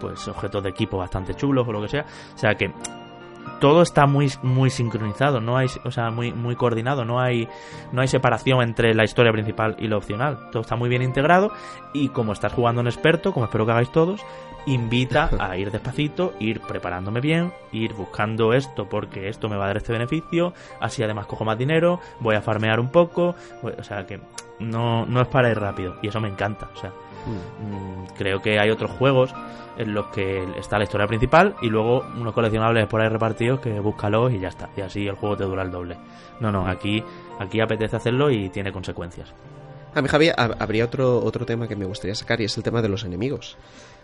[0.00, 2.06] pues objetos de equipo bastante chulos o lo que sea.
[2.34, 2.72] O sea que
[3.60, 7.48] todo está muy muy sincronizado, no hay, o sea, muy muy coordinado, no hay
[7.92, 10.50] no hay separación entre la historia principal y lo opcional.
[10.50, 11.52] Todo está muy bien integrado
[11.92, 14.20] y como estás jugando en experto, como espero que hagáis todos,
[14.66, 19.68] invita a ir despacito, ir preparándome bien, ir buscando esto porque esto me va a
[19.68, 24.06] dar este beneficio, así además cojo más dinero, voy a farmear un poco, o sea
[24.06, 24.20] que
[24.60, 28.58] no no es para ir rápido y eso me encanta, o sea, mm, creo que
[28.58, 29.34] hay otros juegos
[29.78, 33.78] en los que está la historia principal y luego unos coleccionables por ahí repartidos que
[33.78, 34.68] búscalos y ya está.
[34.76, 35.96] Y así el juego te dura el doble.
[36.40, 37.02] No, no, aquí,
[37.38, 39.32] aquí apetece hacerlo y tiene consecuencias.
[39.94, 42.82] A mí, Javier, habría otro, otro tema que me gustaría sacar y es el tema
[42.82, 43.56] de los enemigos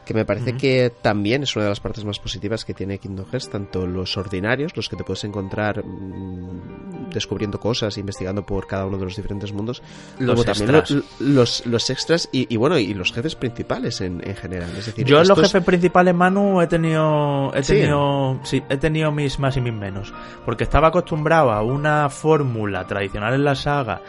[0.04, 3.26] que me parece que también es una de las partes más positivas que tiene Kingdom
[3.26, 8.86] Hearts, tanto los ordinarios, los que te puedes encontrar mm, descubriendo cosas, investigando por cada
[8.86, 9.82] uno de los diferentes mundos,
[10.18, 10.82] los como también
[11.20, 14.70] los, los, extras y, bueno, y los jefes principales en, general.
[14.76, 19.10] Es decir, Yo en los jefes principales, Manu, he tenido, he tenido, sí, he tenido
[19.12, 20.12] mis más y mis menos,
[20.44, 24.02] porque estaba acostumbrado a una fórmula tradicional en la saga,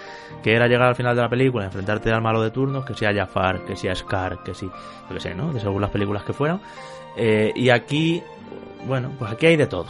[0.44, 3.14] que era llegar al final de la película, enfrentarte al malo de turnos, que sea
[3.14, 4.70] Jafar, que sea Scar, que sí,
[5.10, 5.54] lo que sé, ¿no?
[5.54, 6.62] De según las películas que fueron.
[7.16, 8.22] Eh, y aquí,
[8.88, 9.88] bueno, pues aquí hay de todo.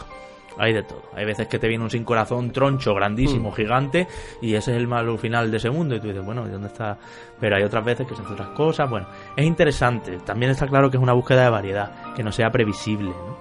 [0.58, 1.02] Hay de todo.
[1.14, 3.54] Hay veces que te viene un sin corazón troncho, grandísimo, mm.
[3.54, 4.08] gigante,
[4.40, 5.94] y ese es el malo final de ese mundo.
[5.94, 6.96] Y tú dices, bueno, ¿y dónde está?
[7.38, 8.88] Pero hay otras veces que se hacen otras cosas.
[8.88, 10.18] Bueno, es interesante.
[10.24, 13.36] También está claro que es una búsqueda de variedad, que no sea previsible, ¿no?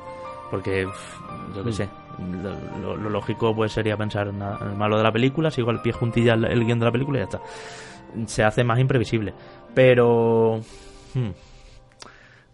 [0.52, 0.86] Porque,
[1.56, 1.74] yo qué mm.
[1.74, 1.90] sé,
[2.82, 6.34] lo, lógico pues sería pensar en, el malo de la película, sigo al pie juntilla
[6.34, 7.42] el, guion de la película y ya está.
[8.26, 9.34] Se hace más imprevisible.
[9.74, 10.60] Pero...
[11.14, 11.30] Hmm,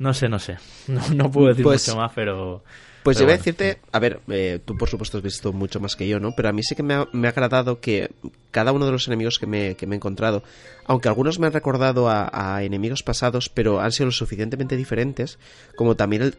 [0.01, 0.57] no sé, no sé.
[1.15, 2.63] No, puedo decir pues mucho más, pero...
[3.03, 5.95] Pues yo voy a decirte, a ver, eh, tú por supuesto has visto mucho más
[5.95, 6.33] que yo, ¿no?
[6.35, 8.11] Pero a mí sí que me ha, me ha agradado que
[8.51, 10.43] cada uno de los enemigos que me, que me he encontrado,
[10.85, 15.39] aunque algunos me han recordado a, a, enemigos pasados, pero han sido lo suficientemente diferentes,
[15.75, 16.37] como también el,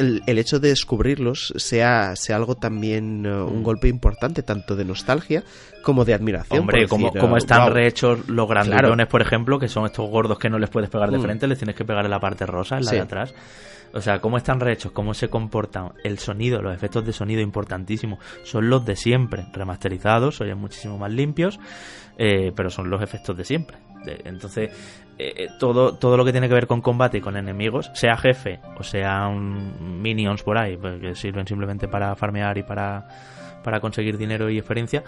[0.00, 3.62] el, hecho de descubrirlos sea, sea algo también uh, un mm.
[3.62, 5.44] golpe importante, tanto de nostalgia
[5.82, 6.60] como de admiración.
[6.60, 10.48] Hombre, como, como uh, están rehechos los grandes por ejemplo, que son estos gordos que
[10.48, 11.22] no les puedes pegar de mm.
[11.22, 13.34] frente, les tienes que pegar en la parte rosa, en la de atrás.
[13.92, 18.20] O sea, cómo están rehechos, cómo se comportan, el sonido, los efectos de sonido importantísimos,
[18.44, 21.58] son los de siempre, remasterizados, oyen muchísimo más limpios,
[22.16, 23.78] eh, pero son los efectos de siempre.
[24.24, 24.70] Entonces,
[25.22, 28.58] eh, eh, todo, todo lo que tiene que ver con combate con enemigos, sea jefe
[28.78, 33.06] o sean minions por ahí, pues, que sirven simplemente para farmear y para,
[33.62, 35.04] para conseguir dinero y experiencia,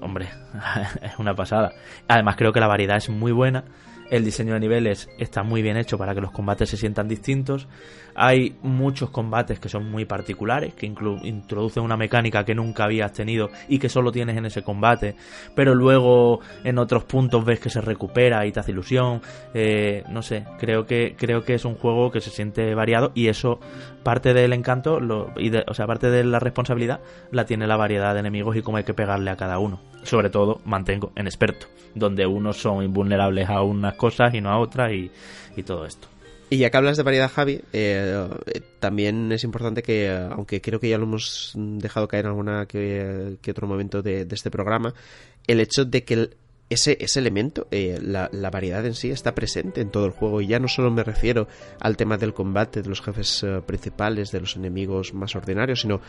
[0.00, 0.28] hombre,
[1.02, 1.72] es una pasada.
[2.08, 3.62] Además, creo que la variedad es muy buena
[4.10, 7.68] El diseño de niveles está muy bien hecho para que los combates se sientan distintos.
[8.14, 13.50] Hay muchos combates que son muy particulares, que introducen una mecánica que nunca habías tenido
[13.68, 15.14] y que solo tienes en ese combate,
[15.54, 19.20] pero luego en otros puntos ves que se recupera y te hace ilusión.
[19.54, 23.28] Eh, no sé, creo que, creo que es un juego que se siente variado y
[23.28, 23.60] eso,
[24.02, 27.00] parte del encanto, lo, y o sea, parte de la responsabilidad,
[27.30, 29.80] la tiene la variedad de enemigos y cómo hay que pegarle a cada uno.
[30.02, 34.58] Sobre todo, mantengo en experto, donde unos son invulnerables a unas cosas y no a
[34.58, 35.10] otras y,
[35.62, 36.08] todo esto.
[36.48, 38.26] Y ya que hablas de variedad, Javi, eh,
[38.80, 43.36] también es importante que, aunque creo que ya lo hemos dejado caer en alguna que,
[43.50, 44.94] otro momento de, de, este programa,
[45.46, 46.30] el hecho de que
[46.70, 50.40] ese, ese elemento, eh, la, variedad en sí está presente en todo el juego.
[50.40, 51.48] Y ya no solo me refiero
[51.80, 56.00] al tema del combate, de los jefes eh, principales, de los enemigos más ordinarios, sino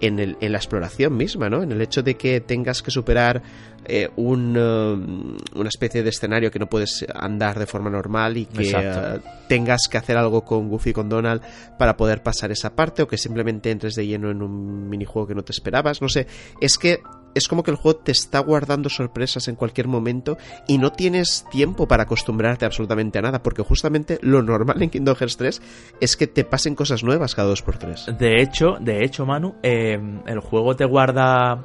[0.00, 1.62] en, el, en la exploración misma, ¿no?
[1.62, 3.42] En el hecho de que tengas que superar
[3.86, 9.20] eh, un, una especie de escenario que no puedes andar de forma normal y que
[9.48, 11.42] tengas que hacer algo con Goofy y con Donald
[11.76, 15.34] para poder pasar esa parte o que simplemente entres de lleno en un minijuego que
[15.34, 16.26] no te esperabas, no sé,
[16.60, 17.00] es que
[17.34, 21.44] es como que el juego te está guardando sorpresas en cualquier momento y no tienes
[21.50, 25.62] tiempo para acostumbrarte absolutamente a nada, porque justamente lo normal en Kingdom Hearts 3
[26.00, 28.06] es que te pasen cosas nuevas cada dos por tres.
[28.18, 31.64] De hecho, de hecho, Manu, eh, el juego te guarda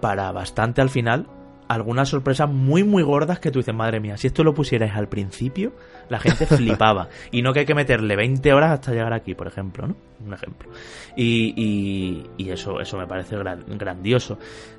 [0.00, 1.28] para bastante al final
[1.68, 5.08] algunas sorpresas muy muy gordas que tú dices, madre mía, si esto lo pusierais al
[5.08, 5.72] principio,
[6.08, 7.08] la gente flipaba.
[7.30, 9.96] y no que hay que meterle 20 horas hasta llegar aquí, por ejemplo, ¿no?
[10.24, 10.70] Un ejemplo.
[11.16, 14.38] Y, y, eso, eso me parece grandioso.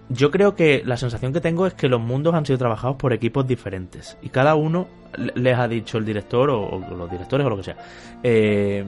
[0.09, 3.13] Yo creo que la sensación que tengo es que los mundos han sido trabajados por
[3.13, 4.17] equipos diferentes.
[4.21, 4.88] Y cada uno
[5.36, 7.78] les ha dicho el director o, los directores o lo que sea.
[8.23, 8.84] Eh,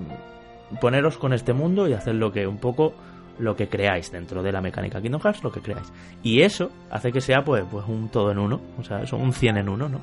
[0.81, 2.93] poneros con este mundo y hacer lo que un poco
[3.39, 5.91] lo que creáis dentro de la mecánica Kingdom Hearts, lo que creáis.
[6.21, 9.33] Y eso hace que sea pues, pues un todo en uno, o sea, es un
[9.33, 10.01] 100 en uno, ¿no?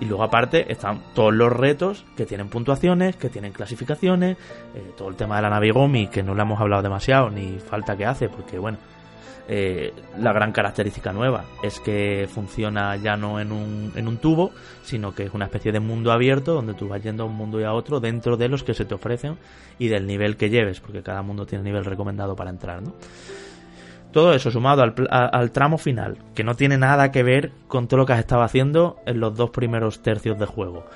[0.00, 4.36] Y luego aparte están todos los retos que tienen puntuaciones, que tienen clasificaciones,
[4.74, 7.96] eh, todo el tema de la Navigomi, que no le hemos hablado demasiado, ni falta
[7.96, 8.78] que hace, porque bueno,
[9.46, 14.52] eh, la gran característica nueva es que funciona ya no en un, en un tubo,
[14.82, 17.60] sino que es una especie de mundo abierto donde tú vas yendo a un mundo
[17.60, 19.36] y a otro dentro de los que se te ofrecen
[19.78, 22.94] y del nivel que lleves, porque cada mundo tiene nivel recomendado para entrar, ¿no?
[24.12, 27.98] Todo eso sumado al, al, tramo final, que no tiene nada que ver con todo
[27.98, 30.86] lo que has estado haciendo en los dos primeros tercios de juego.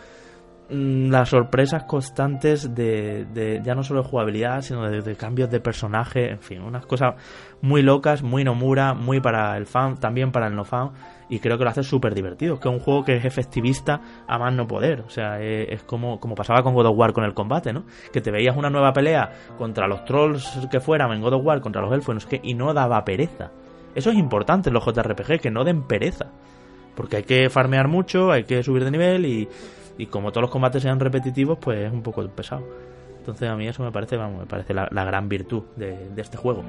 [0.71, 6.31] Mm, las sorpresas constantes de, ya no solo de jugabilidad, sino de, cambios de personaje,
[6.31, 7.15] en fin, unas cosas
[7.63, 10.91] muy locas, muy Nomura, muy para el fan, también para el no fan,
[11.31, 14.39] y creo que lo hace súper divertido, que es un juego que es efectivista a
[14.39, 17.33] más no poder, o sea, es, como, como pasaba con God of War con el
[17.33, 17.85] combate, ¿no?
[18.13, 21.63] Que te veías una nueva pelea contra los trolls que fueran en God of War,
[21.63, 23.53] contra los elfos, que, y no daba pereza.
[23.95, 26.27] Eso es importante en los JRPG, que no den pereza.
[26.95, 29.49] Porque hay que farmear mucho, hay que subir de nivel y,
[29.99, 32.65] y como todos los combates sean repetitivos, pues es un poco pesado.
[33.19, 36.63] Entonces a mí eso me parece, me parece la, gran virtud de, de este juego.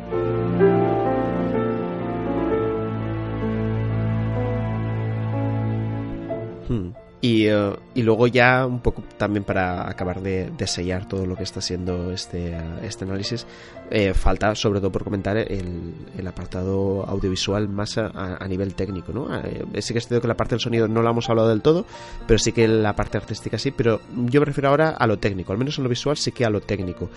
[6.68, 6.90] Hmm.
[7.22, 11.60] Eh, y, luego ya un poco también para acabar de, sellar todo lo que está
[11.60, 13.46] siendo este, este análisis,
[13.92, 19.12] eh, falta sobre todo por comentar el, apartado audiovisual más a, nivel técnico.
[19.12, 19.36] ¿no?
[19.36, 21.62] Eh, sí que es cierto que la parte del sonido no la hemos hablado del
[21.62, 21.86] todo,
[22.28, 25.52] pero sí que la parte artística sí, pero yo me refiero ahora a lo técnico,
[25.52, 27.10] al menos en lo visual sí que a lo técnico.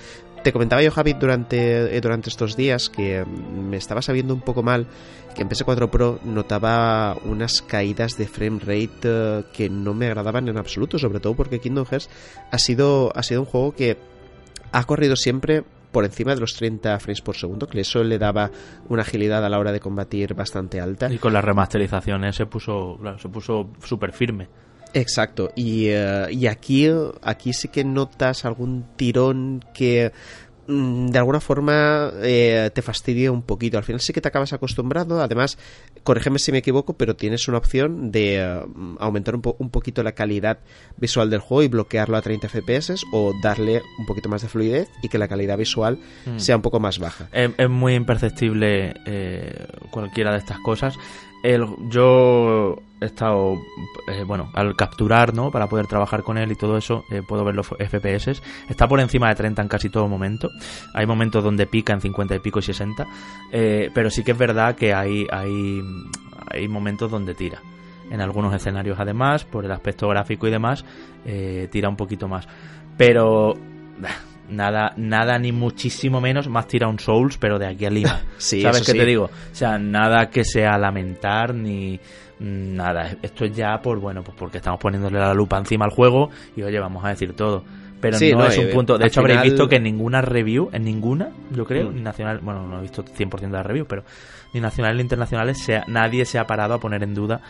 [0.43, 4.87] Te comentaba yo, Javi, durante, durante estos días que me estaba sabiendo un poco mal
[5.35, 10.59] que en PS4 Pro notaba unas caídas de frame rate que no me agradaban en
[10.59, 12.09] absoluto, sobre todo porque Kingdom Hearts
[12.51, 13.97] ha sido, ha sido un juego que
[14.73, 18.51] ha corrido siempre por encima de los 30 frames por segundo, que eso le daba
[18.89, 21.13] una agilidad a la hora de combatir bastante alta.
[21.13, 24.49] Y con las remasterizaciones se puso, se puso súper firme.
[24.95, 26.89] Exacto, y, eh, y aquí,
[27.23, 30.13] aquí sí que notas algún tirón que
[30.69, 33.79] Mm, de alguna forma eh, te fastidia un poquito.
[33.79, 35.21] Al final sí que te acabas acostumbrando.
[35.21, 35.59] Además,
[36.03, 38.61] corrígeme si me equivoco, pero tienes una opción de eh,
[38.99, 40.59] aumentar un, un, poquito la calidad
[40.97, 44.89] visual del juego y bloquearlo a 30 FPS o darle un poquito más de fluidez
[45.03, 46.39] y que la calidad visual mm.
[46.39, 47.29] sea un poco más baja.
[47.33, 50.99] Es, muy imperceptible eh, cualquiera de estas cosas.
[51.43, 53.55] El, yo he estado,
[54.07, 55.51] eh, bueno, al capturar, ¿no?
[55.51, 58.41] Para poder trabajar con él y todo eso, eh, puedo ver los FPS.
[58.69, 60.51] Está por encima de 30 en casi todo momento.
[60.95, 63.07] Hay momentos donde pica en 50 y pico y 60.
[63.53, 65.83] Eh, pero sí que es verdad que hay, hay,
[66.49, 67.61] hay momentos donde tira.
[68.11, 70.85] En algunos escenarios, además, por el aspecto gráfico y demás,
[71.71, 72.47] tira un poquito más.
[72.99, 73.55] Pero
[74.49, 78.21] nada, nada ni muchísimo menos más tira un Souls, pero de aquí a Lima.
[78.39, 78.99] Sí, ¿Sabes qué sí.
[78.99, 79.25] te digo?
[79.25, 81.99] O sea, nada que sea lamentar ni
[82.41, 83.17] mm, nada.
[83.23, 86.63] Esto es ya por, bueno, pues porque estamos poniéndole la lupa encima al juego y
[86.63, 87.65] oye, vamos a decir todo.
[88.01, 88.99] Pero Sí, no, no, es un punto.
[88.99, 91.95] De hecho, habréis visto que en ninguna review, en ninguna, yo creo, Mm.
[91.95, 94.03] ni nacional, bueno, no he visto 100% de las reviews, pero
[94.53, 97.41] ni nacionales ni internacionales, se ha- nadie se ha parado a poner en duda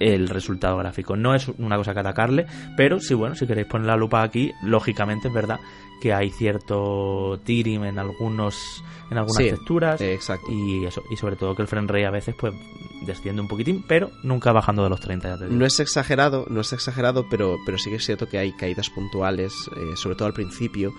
[0.00, 1.14] el resultado gráfico.
[1.14, 2.46] No es una cosa que atacarle,
[2.76, 5.60] pero sí, bueno, si queréis poner la lupa aquí, lógicamente es verdad
[6.00, 10.46] que hay cierto tearing en algunos en algunas Sí, texturas eh, exacto.
[10.50, 12.54] y eso y sobre todo que el frame rate a veces pues
[13.02, 15.56] desciende un poquitín, pero nunca bajando de los 30, ya te digo.
[15.56, 18.88] No es exagerado, no es exagerado, pero, pero sí que es cierto que hay caídas
[18.90, 20.92] puntuales, eh, sobre todo al principio,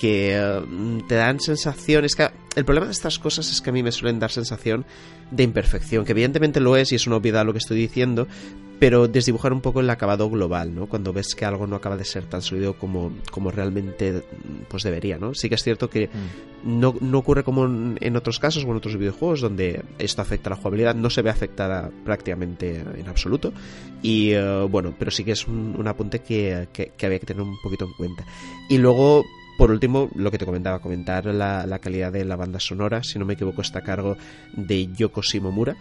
[0.00, 0.60] que eh,
[1.08, 4.18] te dan sensaciones que el problema de estas cosas es que a mí me suelen
[4.18, 4.84] dar sensación
[5.30, 8.26] de imperfección, que evidentemente lo es y es una obviedad lo que estoy diciendo,
[8.80, 10.86] pero desdibujar un poco el acabado global, ¿no?
[10.86, 14.22] Cuando ves que algo no acaba de ser tan sólido como, como realmente
[14.68, 15.34] pues debería, ¿no?
[15.34, 16.08] Sí que es cierto que
[16.64, 16.80] Mm.
[16.80, 20.52] no, no ocurre como en, otros casos o en otros videojuegos donde esto afecta a
[20.52, 23.52] la jugabilidad, no se ve afectada prácticamente en absoluto.
[24.02, 27.26] Y eh, bueno, pero sí que es un, un apunte que, que- que había que
[27.26, 28.24] tener un poquito en cuenta.
[28.70, 29.24] Y luego,
[29.60, 33.18] por último, lo que te comentaba, comentar la, la calidad de la banda sonora, si
[33.18, 34.16] no me equivoco, está a cargo
[34.52, 35.76] de Yoko Shimomura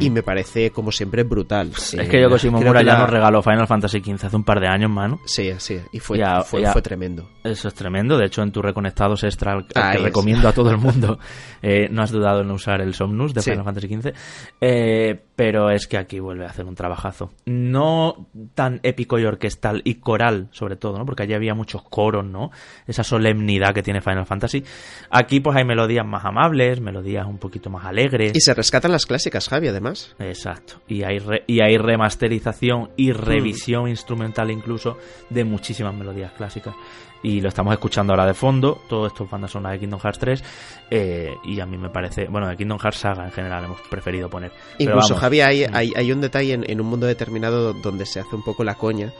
[0.00, 1.70] y me parece, como siempre, brutal.
[1.76, 4.44] es Eh, que Yoko Shimomura que ya la- nos regaló Final Fantasy XV hace un
[4.44, 5.20] par de años, mano.
[5.24, 7.28] Sí, sí, y fue, Ya- fue, ya- fue tremendo.
[7.42, 8.18] Eso es tremendo.
[8.18, 10.02] De hecho, en tu Reconectados Extra, al, que es.
[10.02, 11.18] recomiendo a todo el mundo,
[11.62, 13.50] eh, no has dudado en usar el Somnus de Sí.
[13.50, 14.12] Final Fantasy XV.
[14.60, 17.30] Eh, pero es que aquí vuelve a hacer un trabajazo.
[17.46, 21.06] No tan épico y orquestal y coral, sobre todo, ¿no?
[21.06, 22.50] Porque allí había muchos coros, ¿no?
[22.86, 24.62] Esa solemnidad que tiene Final Fantasy.
[25.10, 28.32] Aquí, pues hay melodías más amables, melodías un poquito más alegres.
[28.34, 30.14] Y se rescatan las clásicas, Javi, además.
[30.18, 30.82] Exacto.
[30.88, 34.98] Y hay, re- y hay remasterización y revisión instrumental incluso
[35.30, 36.74] de muchísimas melodías clásicas.
[37.22, 38.80] Y lo estamos escuchando ahora de fondo.
[38.88, 40.44] Todo esto es banda sonora de Kingdom Hearts 3.
[40.90, 42.26] eh, y a mí me parece.
[42.28, 44.52] Bueno, de Kingdom Hearts Saga en general hemos preferido poner.
[44.78, 45.74] Incluso, vamos, Javi, hay, mm.
[45.74, 48.74] hay, hay un detalle en, en un mundo determinado donde se hace un poco la
[48.74, 49.12] coña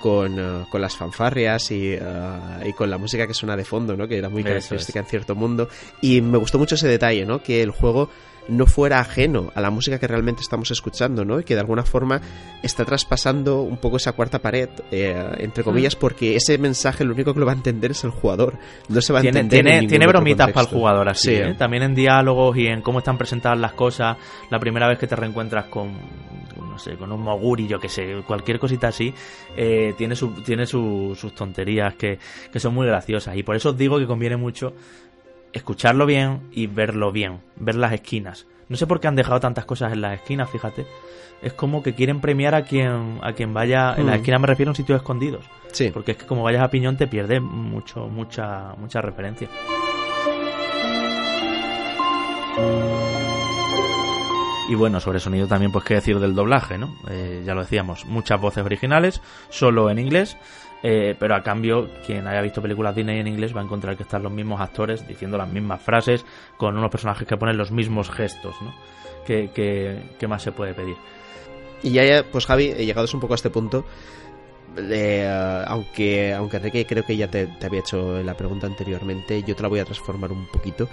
[0.00, 2.00] con, eh, con las fanfarrias y, eh,
[2.66, 4.06] y con la música que suena de fondo, ¿no?
[4.06, 5.68] Que era muy característica en cierto mundo.
[6.00, 7.42] Y me gustó mucho ese detalle, ¿no?
[7.42, 8.08] Que el juego
[8.48, 11.38] no fuera ajeno a la música que realmente estamos escuchando, ¿no?
[11.40, 12.20] Y que de alguna forma
[12.62, 17.34] está traspasando un poco esa cuarta pared, eh, entre comillas, porque ese mensaje lo único
[17.34, 18.54] que lo va a entender es el jugador.
[18.88, 19.74] No se va a Tiene, entender.
[19.74, 21.34] en tiene, bromitas para el jugador así, Sí.
[21.34, 21.54] ¿eh?
[21.58, 24.16] También en diálogos y en cómo están presentadas las cosas.
[24.50, 25.92] La primera vez que te reencuentras con,
[26.56, 29.12] no sé, con un moguri, yo que sé, cualquier cosita así,
[29.56, 32.18] eh, tiene, su, tiene su- sus tonterías que,
[32.52, 33.36] que son muy graciosas.
[33.36, 34.72] Y por eso os digo que conviene mucho
[35.52, 38.46] escucharlo bien y verlo bien, ver las esquinas.
[38.68, 40.86] No sé por qué han dejado tantas cosas en las esquinas, fíjate.
[41.40, 43.94] Es como que quieren premiar a quien, a quien vaya.
[43.96, 44.18] En las Mm.
[44.18, 45.44] esquinas me refiero a un sitios escondidos.
[45.72, 45.90] Sí.
[45.92, 49.48] Porque es que como vayas a piñón te pierdes mucho, mucha, mucha referencia.
[54.68, 56.94] Y bueno, sobre sonido también, pues qué decir del doblaje, ¿no?
[57.08, 60.36] Eh, ya lo decíamos, muchas voces originales, solo en inglés,
[60.82, 64.02] eh, pero a cambio, quien haya visto películas Disney en inglés va a encontrar que
[64.04, 66.24] están los mismos actores diciendo las mismas frases,
[66.56, 68.74] con unos personajes que ponen los mismos gestos, ¿no?
[69.26, 70.96] ¿Qué, qué- qué más se puede pedir?
[71.82, 73.84] Y ya, pues Javi, eh, llegados un poco a este punto,
[74.76, 79.54] eh, aunque, aunque Enrique creo que ya te, te había hecho la pregunta anteriormente, yo
[79.56, 80.88] te la voy a transformar un poquito.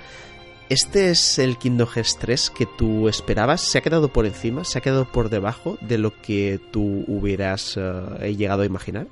[0.68, 3.62] ¿Este es el Kingdom Hearts 3 que tú esperabas?
[3.62, 4.64] ¿Se ha quedado por encima?
[4.64, 9.06] ¿Se ha quedado por debajo de lo que tú hubieras eh, llegado a imaginar?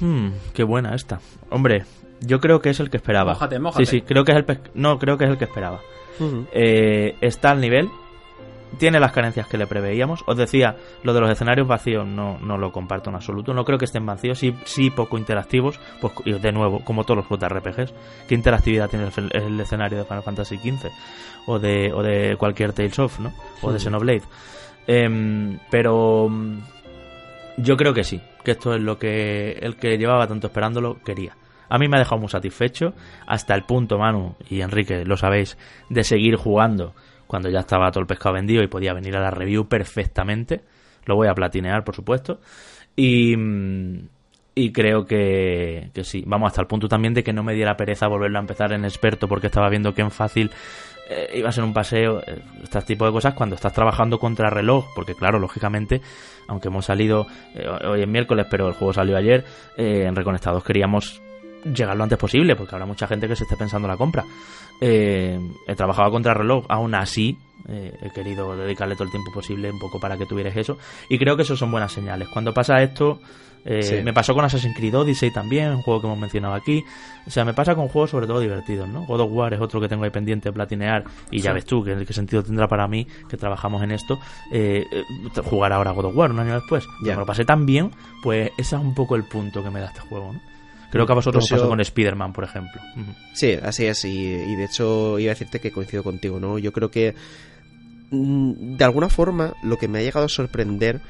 [0.00, 1.20] Hmm, qué buena esta.
[1.50, 1.84] Hombre,
[2.20, 3.34] yo creo que es el que esperaba.
[3.34, 3.86] Mójate, mójate.
[3.86, 5.80] Sí, sí, creo que es el pe- no, creo que es el que esperaba.
[6.52, 7.88] Eh, está al nivel,
[8.78, 10.22] tiene las carencias que le preveíamos.
[10.26, 13.52] Os decía, lo de los escenarios vacíos no, no lo comparto en absoluto.
[13.52, 15.80] No creo que estén vacíos, sí, sí poco interactivos.
[16.00, 17.92] Pues y de nuevo, como todos los JRPGs,
[18.28, 20.90] ¿qué interactividad tiene el, el escenario de Final Fantasy XV?
[21.46, 23.32] O de, o de cualquier Tales of, ¿no?
[23.62, 23.80] O de.
[23.80, 24.22] Xenoblade.
[24.86, 26.30] Em, pero
[27.56, 31.36] yo creo que sí, que esto es lo que el que llevaba tanto esperándolo quería.
[31.68, 32.92] A mí me ha dejado muy satisfecho
[33.26, 35.56] hasta el punto, Manu y Enrique, lo sabéis,
[35.88, 36.94] de seguir jugando
[37.26, 40.60] cuando ya estaba todo el pescado vendido y podía venir a la review perfectamente.
[41.06, 42.40] Lo voy a platinear, por supuesto.
[42.94, 44.08] Y, mm,
[44.54, 46.24] y creo que, que sí.
[46.26, 48.84] Vamos hasta el punto también de que no me diera pereza volverlo a empezar en
[48.84, 50.50] experto porque estaba viendo que en fácil
[51.08, 54.50] eh, iba a ser un paseo, eh, este tipo de cosas cuando estás trabajando contra
[54.50, 56.00] reloj, porque claro, lógicamente,
[56.48, 59.44] aunque hemos salido eh, hoy es miércoles, pero el juego salió ayer,
[59.76, 61.20] eh, en Reconectados queríamos
[61.64, 64.24] llegar lo antes posible, porque habrá mucha gente que se esté pensando la compra.
[64.80, 65.38] He
[65.76, 67.38] trabajado a contrarreloj, aún así
[67.68, 70.76] he querido dedicarle todo el tiempo posible un poco para que tuvieras eso.
[71.08, 72.26] Y creo que eso son buenas señales.
[72.30, 73.20] Cuando pasa esto,
[73.64, 76.84] eh, me pasó con Assassin's Creed Odyssey también, un juego que hemos mencionado aquí.
[77.26, 79.04] O sea, me pasa con juegos sobre todo divertidos, ¿no?
[79.06, 81.84] God of War es otro que tengo ahí pendiente de platinear y ya ves tú
[81.84, 84.18] qué, qué sentido tendrá para mí que trabajamos en esto
[84.50, 84.84] eh,
[85.44, 86.84] jugar ahora God of War un año después.
[87.04, 87.14] Ya.
[87.14, 87.90] lo pasé tan bien,
[88.22, 90.40] pues ese es un poco el punto que me da este juego, ¿no?
[90.90, 92.82] Creo que a vosotros pues os pasó con Spider-Man, por ejemplo.
[93.32, 94.04] Sí, así es.
[94.04, 96.58] Y, y, de hecho iba a decirte que coincido contigo, ¿no?
[96.58, 97.14] Yo creo que
[98.10, 101.00] mm, de alguna forma lo que me ha llegado a sorprender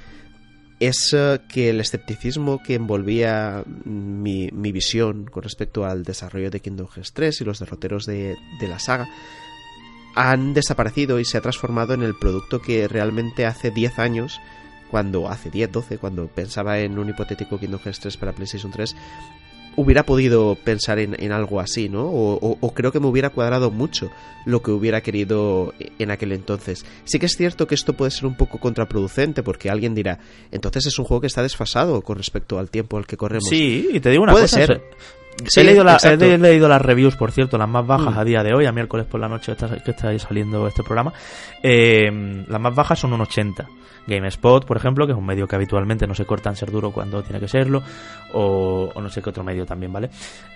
[0.86, 1.14] es
[1.48, 7.12] que el escepticismo que envolvía mi, mi, visión con respecto al desarrollo de Kingdom Hearts
[7.12, 9.08] 3 y los derroteros de, de, la saga
[10.16, 14.40] han desaparecido y se ha transformado en el producto que realmente hace 10 años,
[14.90, 18.96] cuando hace 10, 12, cuando pensaba en un hipotético Kingdom Hearts 3 para PlayStation 3,
[19.76, 22.04] hubiera podido pensar en, en algo así, ¿no?
[22.06, 24.10] O, o, o, creo que me hubiera cuadrado mucho
[24.44, 26.84] lo que hubiera querido en aquel entonces.
[27.04, 30.18] Sí que es cierto que esto puede ser un poco contraproducente porque alguien dirá,
[30.50, 33.48] entonces es un juego que está desfasado con respecto al tiempo al que corremos.
[33.48, 34.66] Sí, y te digo una puede cosa.
[34.66, 34.82] Ser.
[35.46, 38.18] Sí, he, leído la, he, leído las reviews, por cierto, las más bajas mm.
[38.18, 41.12] a día de hoy, a miércoles por la noche que está saliendo este programa.
[41.62, 43.66] Eh, las más bajas son un 80.
[44.06, 46.90] GameSpot, por ejemplo, que es un medio que habitualmente no se corta en ser duro
[46.90, 47.82] cuando tiene que serlo,
[48.32, 50.10] o, o no sé qué otro medio también, ¿vale?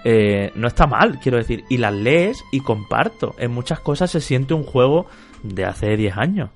[0.05, 3.35] Eh, no está mal, quiero decir, y las lees y comparto.
[3.39, 5.07] En muchas cosas se siente un juego
[5.43, 6.51] de hace 10 años.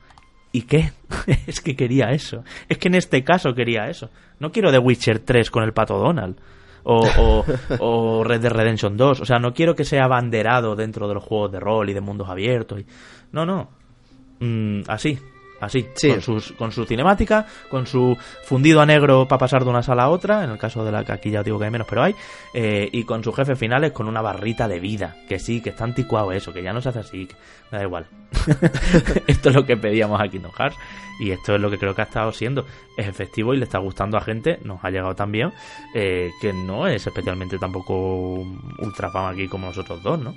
[0.53, 0.93] ¿Y qué?
[1.47, 2.43] es que quería eso.
[2.69, 4.11] Es que en este caso quería eso.
[4.41, 6.37] No quiero The Witcher 3 con el pato Donald.
[6.85, 7.45] O, o,
[7.79, 9.21] o, Red Dead Redemption 2.
[9.21, 12.01] O sea, no quiero que sea abanderado dentro de los juegos de rol y de
[12.01, 12.81] mundos abiertos.
[12.81, 12.87] Y...
[13.33, 13.69] No, no.
[14.41, 15.19] Mm, así,
[15.61, 16.11] así, sí.
[16.11, 20.05] con, sus, con su cinemática, con su fundido a negro para pasar de una sala
[20.05, 22.03] a otra, en el caso de la que aquí ya digo que hay menos, pero
[22.03, 22.15] hay,
[22.55, 25.85] eh, y con sus jefes finales con una barrita de vida, que sí, que está
[25.85, 27.35] anticuado eso, que ya no se hace así, que
[27.71, 28.07] me da igual.
[29.27, 30.77] esto es lo que pedíamos a Kingdom Hearts,
[31.21, 32.67] y esto es lo que creo que ha estado siendo.
[32.97, 35.53] Es efectivo y le está gustando a gente, nos ha llegado también,
[35.95, 38.45] eh, que no es especialmente tampoco
[38.79, 40.35] ultra fama aquí como nosotros dos, ¿no?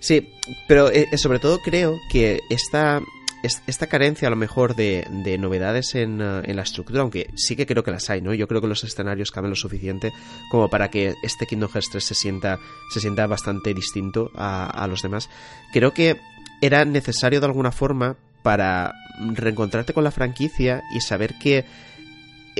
[0.00, 0.28] Sí,
[0.68, 3.00] pero eh, sobre todo creo que esta
[3.42, 7.56] esta carencia a lo mejor de, de novedades en, uh, en, la estructura, aunque sí
[7.56, 8.34] que creo que las hay, ¿no?
[8.34, 10.12] Yo creo que los escenarios cambian lo suficiente
[10.50, 12.58] como para que este Kingdom Hearts 3 se sienta,
[12.92, 15.28] se sienta bastante distinto a, a los demás.
[15.72, 16.16] Creo que
[16.60, 18.94] era necesario de alguna forma para
[19.34, 21.64] reencontrarte con la franquicia y saber que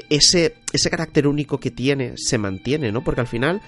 [0.08, 3.02] ese, ese carácter único que tiene se mantiene, ¿no?
[3.02, 3.60] Porque al final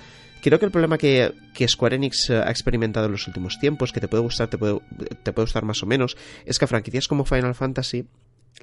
[0.42, 4.00] creo que el problema que, que, Square Enix ha experimentado en los últimos tiempos, que
[4.00, 4.78] te puede gustar, te puede,
[5.22, 8.06] te puede gustar más o menos, es que a franquicias como Final Fantasy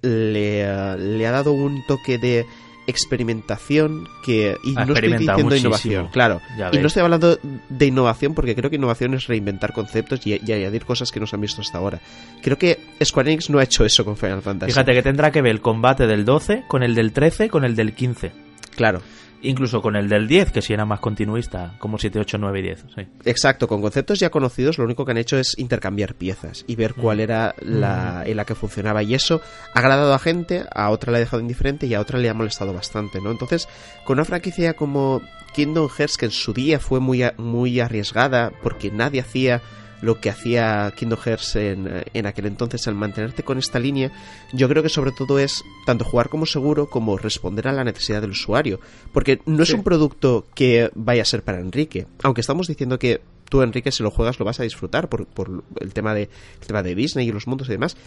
[0.01, 2.45] le, uh, le ha dado un toque de
[2.87, 5.57] experimentación que y no estoy diciendo muchísimo.
[5.57, 6.39] innovación claro
[6.71, 10.51] y no estoy hablando de innovación porque creo que innovación es reinventar conceptos y, y,
[10.53, 11.99] añadir cosas que no se han visto hasta ahora.
[12.41, 14.71] Creo que Square Enix no ha hecho eso con Final Fantasy.
[14.71, 17.75] Fíjate que tendrá que ver el combate del 12 con el del 13 con el
[17.75, 18.31] del 15
[18.77, 19.01] claro
[19.41, 22.61] incluso con el del 10, que si era más continuista, como 7, 8, 9 y
[22.63, 22.85] 10.
[22.95, 23.07] Sí.
[23.25, 26.93] Exacto, con conceptos ya conocidos lo único que han hecho es intercambiar piezas y ver
[26.93, 29.03] cuál era la, en la que funcionaba.
[29.03, 29.41] Y eso
[29.73, 32.33] ha agradado a gente, a otra le ha dejado indiferente y a otra le ha
[32.33, 33.31] molestado bastante, ¿no?
[33.31, 33.67] Entonces,
[34.05, 35.21] con una franquicia como
[35.53, 39.61] Kingdom Hearts, que en su día fue muy, muy arriesgada porque nadie hacía
[40.01, 44.11] lo que hacía Kingdom Hearts en, en, aquel entonces al mantenerte con esta línea,
[44.53, 48.21] yo creo que sobre todo es tanto jugar como seguro como responder a la necesidad
[48.21, 48.79] del usuario.
[49.11, 52.07] Porque no es un producto que vaya a ser para Enrique.
[52.23, 55.63] Aunque estamos diciendo que tú, Enrique, si lo juegas lo vas a disfrutar por, por
[55.79, 56.29] el, tema de,
[56.61, 57.97] el tema de Disney y los mundos y demás.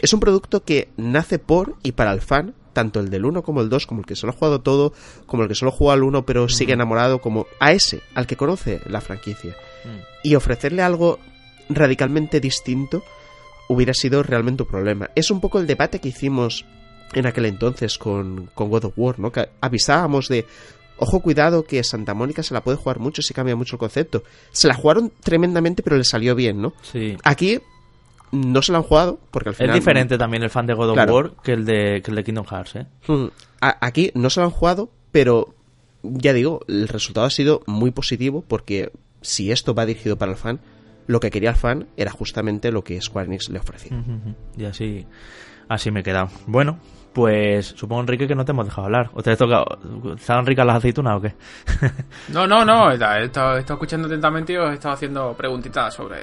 [0.00, 3.62] Es un producto que nace por y para el fan, tanto el del 1 como
[3.62, 4.92] el 2, como el que solo ha jugado todo,
[5.26, 8.36] como el que solo juega al 1 pero sigue enamorado, como a ese, al que
[8.36, 9.56] conoce la franquicia.
[10.22, 11.20] Y ofrecerle algo
[11.68, 13.02] radicalmente distinto
[13.68, 15.10] hubiera sido realmente un problema.
[15.14, 16.64] Es un poco el debate que hicimos
[17.12, 19.32] en aquel entonces con, con God of War, ¿no?
[19.32, 20.46] Que avisábamos de,
[20.98, 24.22] ojo cuidado que Santa Mónica se la puede jugar mucho si cambia mucho el concepto.
[24.50, 26.74] Se la jugaron tremendamente pero le salió bien, ¿no?
[26.82, 27.16] Sí.
[27.24, 27.60] Aquí
[28.32, 29.70] no se la han jugado porque al final...
[29.70, 31.14] Es diferente también el fan de God of claro.
[31.14, 32.86] War que el de, que el de Kingdom Hearts, ¿eh?
[33.60, 35.54] Aquí no se la han jugado, pero
[36.02, 38.92] ya digo, el resultado ha sido muy positivo porque
[39.22, 40.60] si esto va dirigido para el fan,
[41.06, 43.96] lo que quería el fan era justamente lo que Square Enix le ofrecía.
[44.56, 45.06] Y así,
[45.68, 46.28] así me he quedado.
[46.46, 46.78] Bueno,
[47.12, 49.10] Pues supongo, Enrique, que no te hemos dejado hablar.
[49.14, 49.64] ¿O te has tocado?
[50.16, 51.34] ¿Estaban ricas las aceitunas o qué?
[52.28, 52.90] no, no, no.
[52.90, 56.18] He estado, he estado, escuchando atentamente y os he estado haciendo preguntitas sobre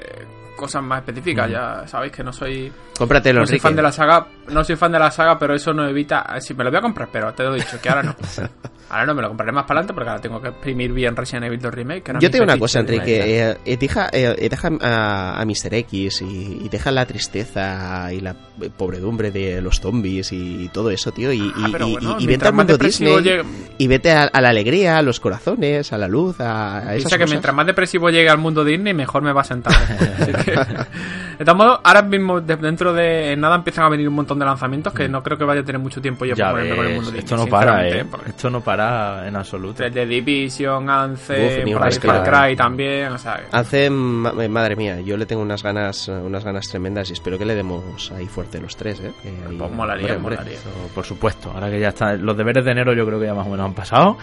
[0.56, 1.50] cosas más específicas.
[1.50, 2.72] Ya sabéis que no soy.
[2.96, 4.26] Cómpratelo, no soy fan de la saga.
[4.48, 6.24] No soy fan de la saga, pero eso no evita.
[6.40, 8.16] Si me lo voy a comprar, pero te lo he dicho que ahora no.
[8.90, 11.46] ahora no me lo compraré más para adelante porque ahora tengo que exprimir bien Resident
[11.46, 12.12] Evil 2 Remake.
[12.20, 13.40] Yo tengo una cosa, Enrique.
[13.40, 15.74] Eh, eh, deja, eh, deja a, a, Mr.
[15.74, 18.34] X y, y, deja la tristeza y la
[18.76, 21.32] pobredumbre de los zombies y todo eso, tío.
[21.32, 23.42] Y, ah, bueno, y, vete al mundo Disney llegue...
[23.78, 27.10] y vete a, a, la alegría, a los corazones, a la luz, a, a esas
[27.10, 29.74] Piensa que mientras más depresivo llegue al mundo Disney, mejor me va a sentar.
[31.38, 34.92] de todos modos, ahora mismo dentro de nada empiezan a venir un montón de lanzamientos
[34.92, 36.94] que no creo que vaya a tener mucho tiempo yo ya para ponerme con el
[36.94, 37.36] mundo ves, Disney.
[37.36, 38.06] Esto no para, eh.
[38.26, 39.82] Esto no para en absoluto.
[39.82, 43.40] Desde Division, Anthem, ahí Far Cry también, o sea...
[43.52, 47.54] Anthem, madre mía, yo le tengo unas ganas unas ganas tremendas y espero que le
[47.54, 49.12] demos ahí fuerte los tres, eh.
[49.22, 50.54] Que ahí, pues molaría, hombre, molaría.
[50.54, 53.34] Eso, por supuesto, ahora que ya están los deberes de enero yo creo que ya
[53.34, 54.16] más o menos han pasado,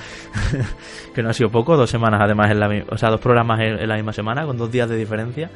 [1.14, 3.88] que no ha sido poco, dos semanas además en la o sea, dos programas en
[3.88, 5.50] la misma semana con dos días de diferencia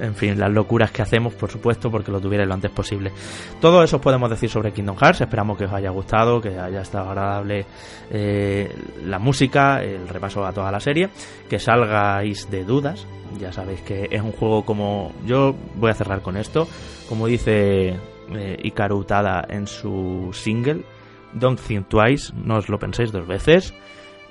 [0.00, 3.12] en fin, las locuras que hacemos, por supuesto, porque lo tuvierais lo antes posible.
[3.60, 5.20] Todo eso os podemos decir sobre Kingdom Hearts.
[5.20, 7.66] Esperamos que os haya gustado, que haya estado agradable
[8.10, 8.74] eh,
[9.04, 11.10] la música, el repaso a toda la serie,
[11.48, 13.06] que salgáis de dudas.
[13.38, 15.12] Ya sabéis que es un juego como.
[15.26, 16.68] Yo voy a cerrar con esto.
[17.08, 17.96] Como dice
[18.34, 20.84] eh, Ikaru Utada en su single,
[21.32, 23.74] Don't Think Twice, no os lo penséis dos veces.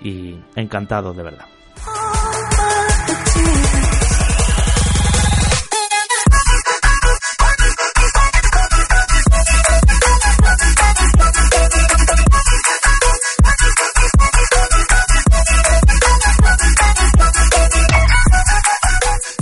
[0.02, 1.53] Y encantado de verdad.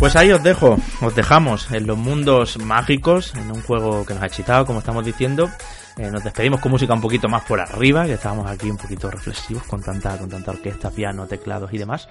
[0.01, 4.23] Pues ahí os dejo, os dejamos en los mundos mágicos, en un juego que nos
[4.23, 5.47] ha excitado, como estamos diciendo.
[5.95, 9.11] Eh, nos despedimos con música un poquito más por arriba, que estábamos aquí un poquito
[9.11, 12.09] reflexivos con tanta, con tanta orquesta, piano, teclados y demás.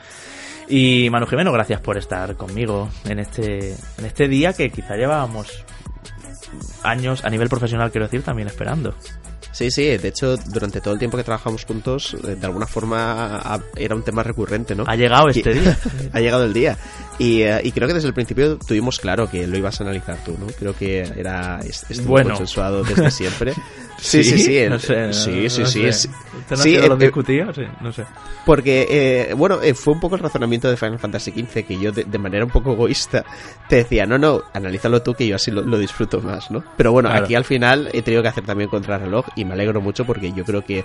[0.68, 5.64] Y Manu Jimeno, gracias por estar conmigo en este, en este día que quizá llevábamos
[6.84, 8.94] años a nivel profesional, quiero decir, también esperando.
[9.52, 13.60] Sí, sí, de hecho, durante todo el tiempo que trabajamos juntos, eh, de alguna forma
[13.76, 14.84] era un tema recurrente, ¿no?
[14.86, 15.78] Ha llegado este día.
[16.12, 16.78] ha llegado el día.
[17.18, 20.18] Y, uh, y, creo que desde el principio tuvimos claro que lo ibas a analizar
[20.24, 20.46] tú, ¿no?
[20.46, 22.30] Creo que era estuvo bueno.
[22.30, 23.54] consensuado desde siempre.
[24.00, 24.58] Sí, sí, sí.
[24.68, 25.92] No sé, sí, sí, no sí.
[25.92, 25.92] Sé.
[25.92, 26.08] sí,
[26.56, 27.52] sí eh, lo discutía?
[27.54, 28.04] Sí, no sé.
[28.46, 31.92] Porque, eh, bueno, eh, fue un poco el razonamiento de Final Fantasy XV que yo,
[31.92, 33.24] de, de, manera un poco egoísta,
[33.68, 36.64] te decía, no, no, analízalo tú que yo así lo, lo disfruto más, ¿no?
[36.76, 37.24] Pero bueno, Claro.
[37.24, 40.44] aquí al final he tenido que hacer también contrarreloj y me alegro mucho porque yo
[40.44, 40.84] creo que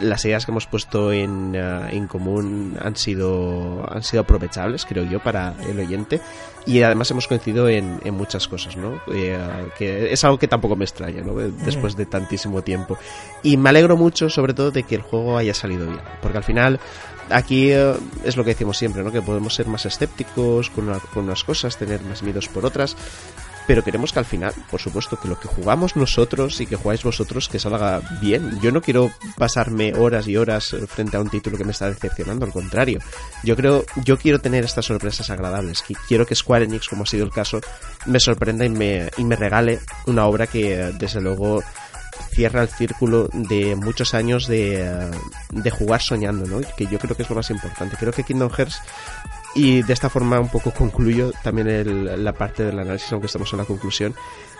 [0.00, 5.04] las ideas que hemos puesto en, uh, en común han sido han sido aprovechables creo
[5.04, 6.20] yo para el oyente
[6.66, 9.38] y además hemos coincidido en, en muchas cosas no eh,
[9.76, 11.34] que es algo que tampoco me extraña ¿no?
[11.34, 12.98] después de tantísimo tiempo.
[13.42, 16.44] Y me alegro mucho sobre todo de que el juego haya salido bien porque al
[16.44, 16.80] final
[17.30, 21.24] aquí uh, es lo que decimos siempre no que podemos ser más escépticos con, con
[21.24, 22.96] unas cosas tener más miedos por otras
[23.66, 27.02] pero queremos que al final, por supuesto, que lo que jugamos nosotros y que jugáis
[27.02, 28.60] vosotros que salga bien.
[28.60, 32.44] Yo no quiero pasarme horas y horas frente a un título que me está decepcionando,
[32.44, 32.98] al contrario.
[33.42, 35.82] Yo creo, yo quiero tener estas sorpresas agradables.
[36.08, 37.60] Quiero que Square Enix, como ha sido el caso,
[38.06, 41.62] me sorprenda y me, y me regale una obra que, desde luego,
[42.30, 45.10] cierra el círculo de muchos años de,
[45.50, 46.60] de jugar soñando, ¿no?
[46.76, 47.96] Que yo creo que es lo más importante.
[47.96, 48.80] Creo que Kingdom Hearts
[49.54, 53.52] y de esta forma un poco concluyo también el, la parte del análisis, aunque estamos
[53.52, 54.14] en la conclusión.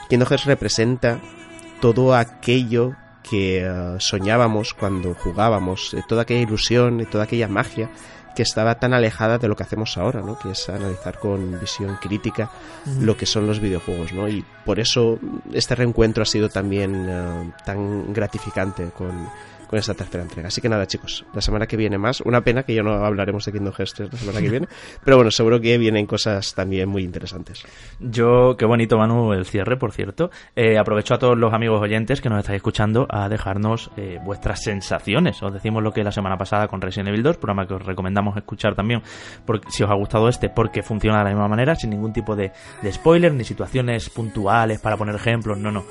[0.09, 1.21] Kingdom Hearts representa
[1.81, 2.95] todo aquello
[3.29, 7.91] que uh, soñábamos cuando jugábamos, eh, toda aquella ilusión y toda aquella magia
[8.37, 10.39] que estaba tan alejada de lo que hacemos ahora, ¿no?
[10.39, 12.51] Que es analizar con visión crítica
[13.01, 14.29] lo que son los videojuegos, ¿no?
[14.29, 15.21] Y por eso
[15.53, 19.29] este reencuentro ha sido también uh, tan gratificante con,
[19.67, 20.49] con esta tercera entrega.
[20.49, 22.21] Así que nada, chicos, la semana que viene más.
[22.21, 24.69] Una pena que ya no hablaremos de Kingdom Hearts 3 la semana que viene,
[25.05, 27.65] pero bueno, seguro que vienen cosas también muy interesantes.
[28.01, 30.31] Yo, qué bonito, Manu, el cierre, por cierto.
[30.57, 34.63] Eh, aprovecho a todos los amigos oyentes que nos estáis escuchando a dejarnos eh, vuestras
[34.63, 35.43] sensaciones.
[35.43, 38.37] Os decimos lo que la semana pasada con Resident Evil 2, programa que os recomendamos
[38.37, 39.03] escuchar también
[39.45, 42.37] porque, si os ha gustado este, porque funciona de la misma manera, sin ningún tipo
[42.37, 42.53] de,
[42.83, 45.85] de spoiler ni situaciones puntuales para poner ejemplos, no, no.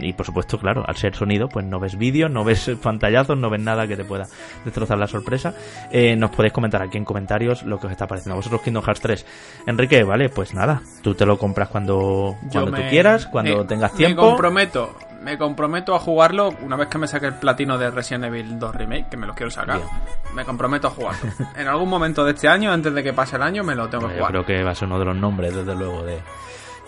[0.00, 3.50] Y por supuesto, claro, al ser sonido, pues no ves vídeo, no ves pantallazos, no
[3.50, 4.26] ves nada que te pueda
[4.64, 5.54] destrozar la sorpresa.
[5.90, 8.84] Eh, nos podéis comentar aquí en comentarios lo que os está pareciendo a vosotros Kingdom
[8.84, 9.26] Hearts 3.
[9.66, 13.64] Enrique, vale, pues nada, tú te lo compras cuando, cuando me, tú quieras, cuando me,
[13.64, 14.22] tengas tiempo.
[14.22, 18.24] Me comprometo, me comprometo a jugarlo una vez que me saque el platino de Resident
[18.24, 19.78] Evil 2 Remake, que me lo quiero sacar.
[19.78, 19.88] Bien.
[20.34, 21.30] Me comprometo a jugarlo.
[21.56, 24.02] en algún momento de este año, antes de que pase el año, me lo tengo
[24.02, 24.34] bueno, que jugar.
[24.34, 26.20] Yo creo que va a ser uno de los nombres, desde luego, de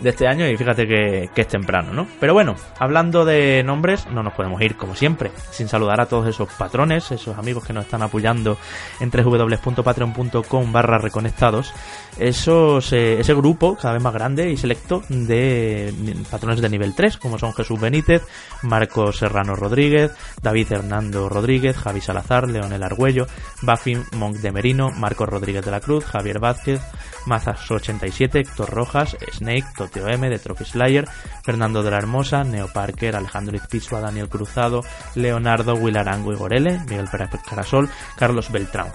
[0.01, 2.07] de este año y fíjate que, es temprano, ¿no?
[2.21, 6.27] Pero bueno, hablando de nombres, no nos podemos ir como siempre, sin saludar a todos
[6.27, 8.59] esos patrones, esos amigos que nos están apoyando
[9.01, 11.73] en www.patreon.com barra reconectados,
[12.19, 15.93] esos, eh, ese grupo cada vez más grande y selecto de
[16.31, 18.23] patrones de nivel 3, como son Jesús Benítez,
[18.63, 23.27] Marcos Serrano Rodríguez, David Hernando Rodríguez, Javi Salazar, Leonel Argüello,
[23.63, 26.81] Buffy Monk de Merino, Marcos Rodríguez de la Cruz, Javier Vázquez,
[27.27, 31.07] Mazas87, Héctor Rojas, Snake, Toteo M, de Trophy Slayer,
[31.43, 34.83] Fernando de la Hermosa, Neo Parker, Alejandro Izpizua, Daniel Cruzado,
[35.15, 38.89] Leonardo, Wilarango y Gorele, Miguel Pérez Carasol, Carlos Beltrán.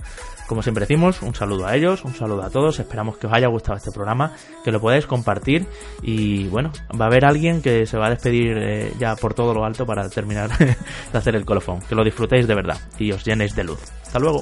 [0.52, 3.48] Como siempre decimos, un saludo a ellos, un saludo a todos, esperamos que os haya
[3.48, 4.34] gustado este programa,
[4.66, 5.66] que lo podáis compartir
[6.02, 9.53] y bueno, va a haber alguien que se va a despedir eh, ya por todo
[9.53, 13.24] lo alto para terminar de hacer el colofón, que lo disfrutéis de verdad y os
[13.24, 13.80] llenéis de luz.
[14.03, 14.41] Hasta luego.